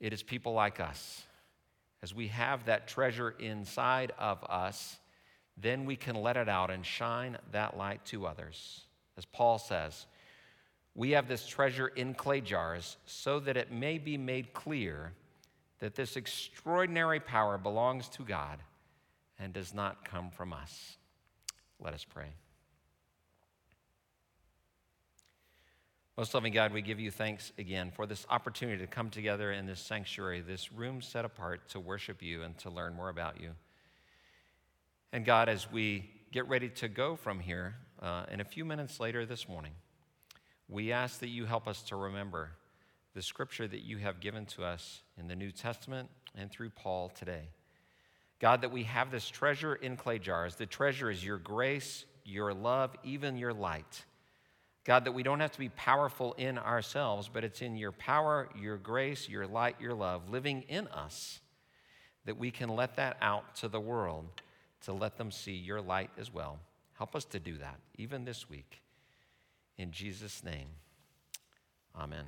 It 0.00 0.12
is 0.12 0.22
people 0.22 0.52
like 0.52 0.78
us. 0.78 1.22
As 2.02 2.14
we 2.14 2.28
have 2.28 2.66
that 2.66 2.86
treasure 2.86 3.30
inside 3.38 4.12
of 4.18 4.42
us, 4.44 4.98
then 5.56 5.84
we 5.84 5.96
can 5.96 6.14
let 6.14 6.36
it 6.36 6.48
out 6.48 6.70
and 6.70 6.86
shine 6.86 7.36
that 7.50 7.76
light 7.76 8.04
to 8.06 8.26
others. 8.26 8.84
As 9.18 9.24
Paul 9.24 9.58
says, 9.58 10.06
we 10.94 11.10
have 11.10 11.26
this 11.26 11.44
treasure 11.44 11.88
in 11.88 12.14
clay 12.14 12.40
jars 12.40 12.96
so 13.04 13.40
that 13.40 13.56
it 13.56 13.72
may 13.72 13.98
be 13.98 14.16
made 14.16 14.54
clear 14.54 15.12
that 15.80 15.96
this 15.96 16.16
extraordinary 16.16 17.18
power 17.18 17.58
belongs 17.58 18.08
to 18.10 18.22
God 18.22 18.60
and 19.38 19.52
does 19.52 19.74
not 19.74 20.04
come 20.04 20.30
from 20.30 20.52
us. 20.52 20.96
Let 21.80 21.94
us 21.94 22.04
pray. 22.04 22.28
Most 26.16 26.34
loving 26.34 26.52
God, 26.52 26.72
we 26.72 26.82
give 26.82 26.98
you 26.98 27.10
thanks 27.10 27.52
again 27.58 27.92
for 27.94 28.06
this 28.06 28.26
opportunity 28.30 28.78
to 28.78 28.88
come 28.88 29.10
together 29.10 29.52
in 29.52 29.66
this 29.66 29.80
sanctuary, 29.80 30.40
this 30.40 30.72
room 30.72 31.00
set 31.02 31.24
apart 31.24 31.68
to 31.70 31.80
worship 31.80 32.22
you 32.22 32.42
and 32.42 32.56
to 32.58 32.70
learn 32.70 32.94
more 32.94 33.08
about 33.08 33.40
you. 33.40 33.50
And 35.12 35.24
God, 35.24 35.48
as 35.48 35.70
we 35.70 36.10
get 36.32 36.48
ready 36.48 36.68
to 36.68 36.88
go 36.88 37.14
from 37.14 37.40
here, 37.40 37.76
uh, 38.00 38.24
and 38.28 38.40
a 38.40 38.44
few 38.44 38.64
minutes 38.64 39.00
later 39.00 39.26
this 39.26 39.48
morning, 39.48 39.72
we 40.68 40.92
ask 40.92 41.20
that 41.20 41.28
you 41.28 41.46
help 41.46 41.66
us 41.66 41.82
to 41.84 41.96
remember 41.96 42.50
the 43.14 43.22
scripture 43.22 43.66
that 43.66 43.82
you 43.82 43.98
have 43.98 44.20
given 44.20 44.46
to 44.46 44.64
us 44.64 45.02
in 45.16 45.28
the 45.28 45.36
New 45.36 45.50
Testament 45.50 46.08
and 46.34 46.50
through 46.50 46.70
Paul 46.70 47.08
today. 47.08 47.48
God, 48.38 48.62
that 48.62 48.70
we 48.70 48.84
have 48.84 49.10
this 49.10 49.28
treasure 49.28 49.74
in 49.74 49.96
clay 49.96 50.18
jars. 50.18 50.54
The 50.54 50.66
treasure 50.66 51.10
is 51.10 51.24
your 51.24 51.38
grace, 51.38 52.04
your 52.24 52.54
love, 52.54 52.94
even 53.02 53.36
your 53.36 53.52
light. 53.52 54.04
God, 54.84 55.04
that 55.04 55.12
we 55.12 55.22
don't 55.22 55.40
have 55.40 55.52
to 55.52 55.58
be 55.58 55.70
powerful 55.70 56.34
in 56.34 56.56
ourselves, 56.58 57.28
but 57.32 57.44
it's 57.44 57.62
in 57.62 57.76
your 57.76 57.92
power, 57.92 58.48
your 58.58 58.76
grace, 58.76 59.28
your 59.28 59.46
light, 59.46 59.76
your 59.80 59.94
love 59.94 60.30
living 60.30 60.64
in 60.68 60.86
us 60.88 61.40
that 62.28 62.36
we 62.36 62.50
can 62.50 62.68
let 62.68 62.96
that 62.96 63.16
out 63.22 63.56
to 63.56 63.68
the 63.68 63.80
world 63.80 64.42
to 64.82 64.92
let 64.92 65.16
them 65.16 65.30
see 65.30 65.54
your 65.54 65.80
light 65.80 66.10
as 66.18 66.30
well. 66.30 66.58
Help 66.98 67.14
us 67.14 67.24
to 67.26 67.38
do 67.38 67.56
that, 67.58 67.78
even 67.96 68.24
this 68.24 68.50
week. 68.50 68.82
In 69.76 69.92
Jesus' 69.92 70.42
name, 70.42 70.66
amen. 71.96 72.24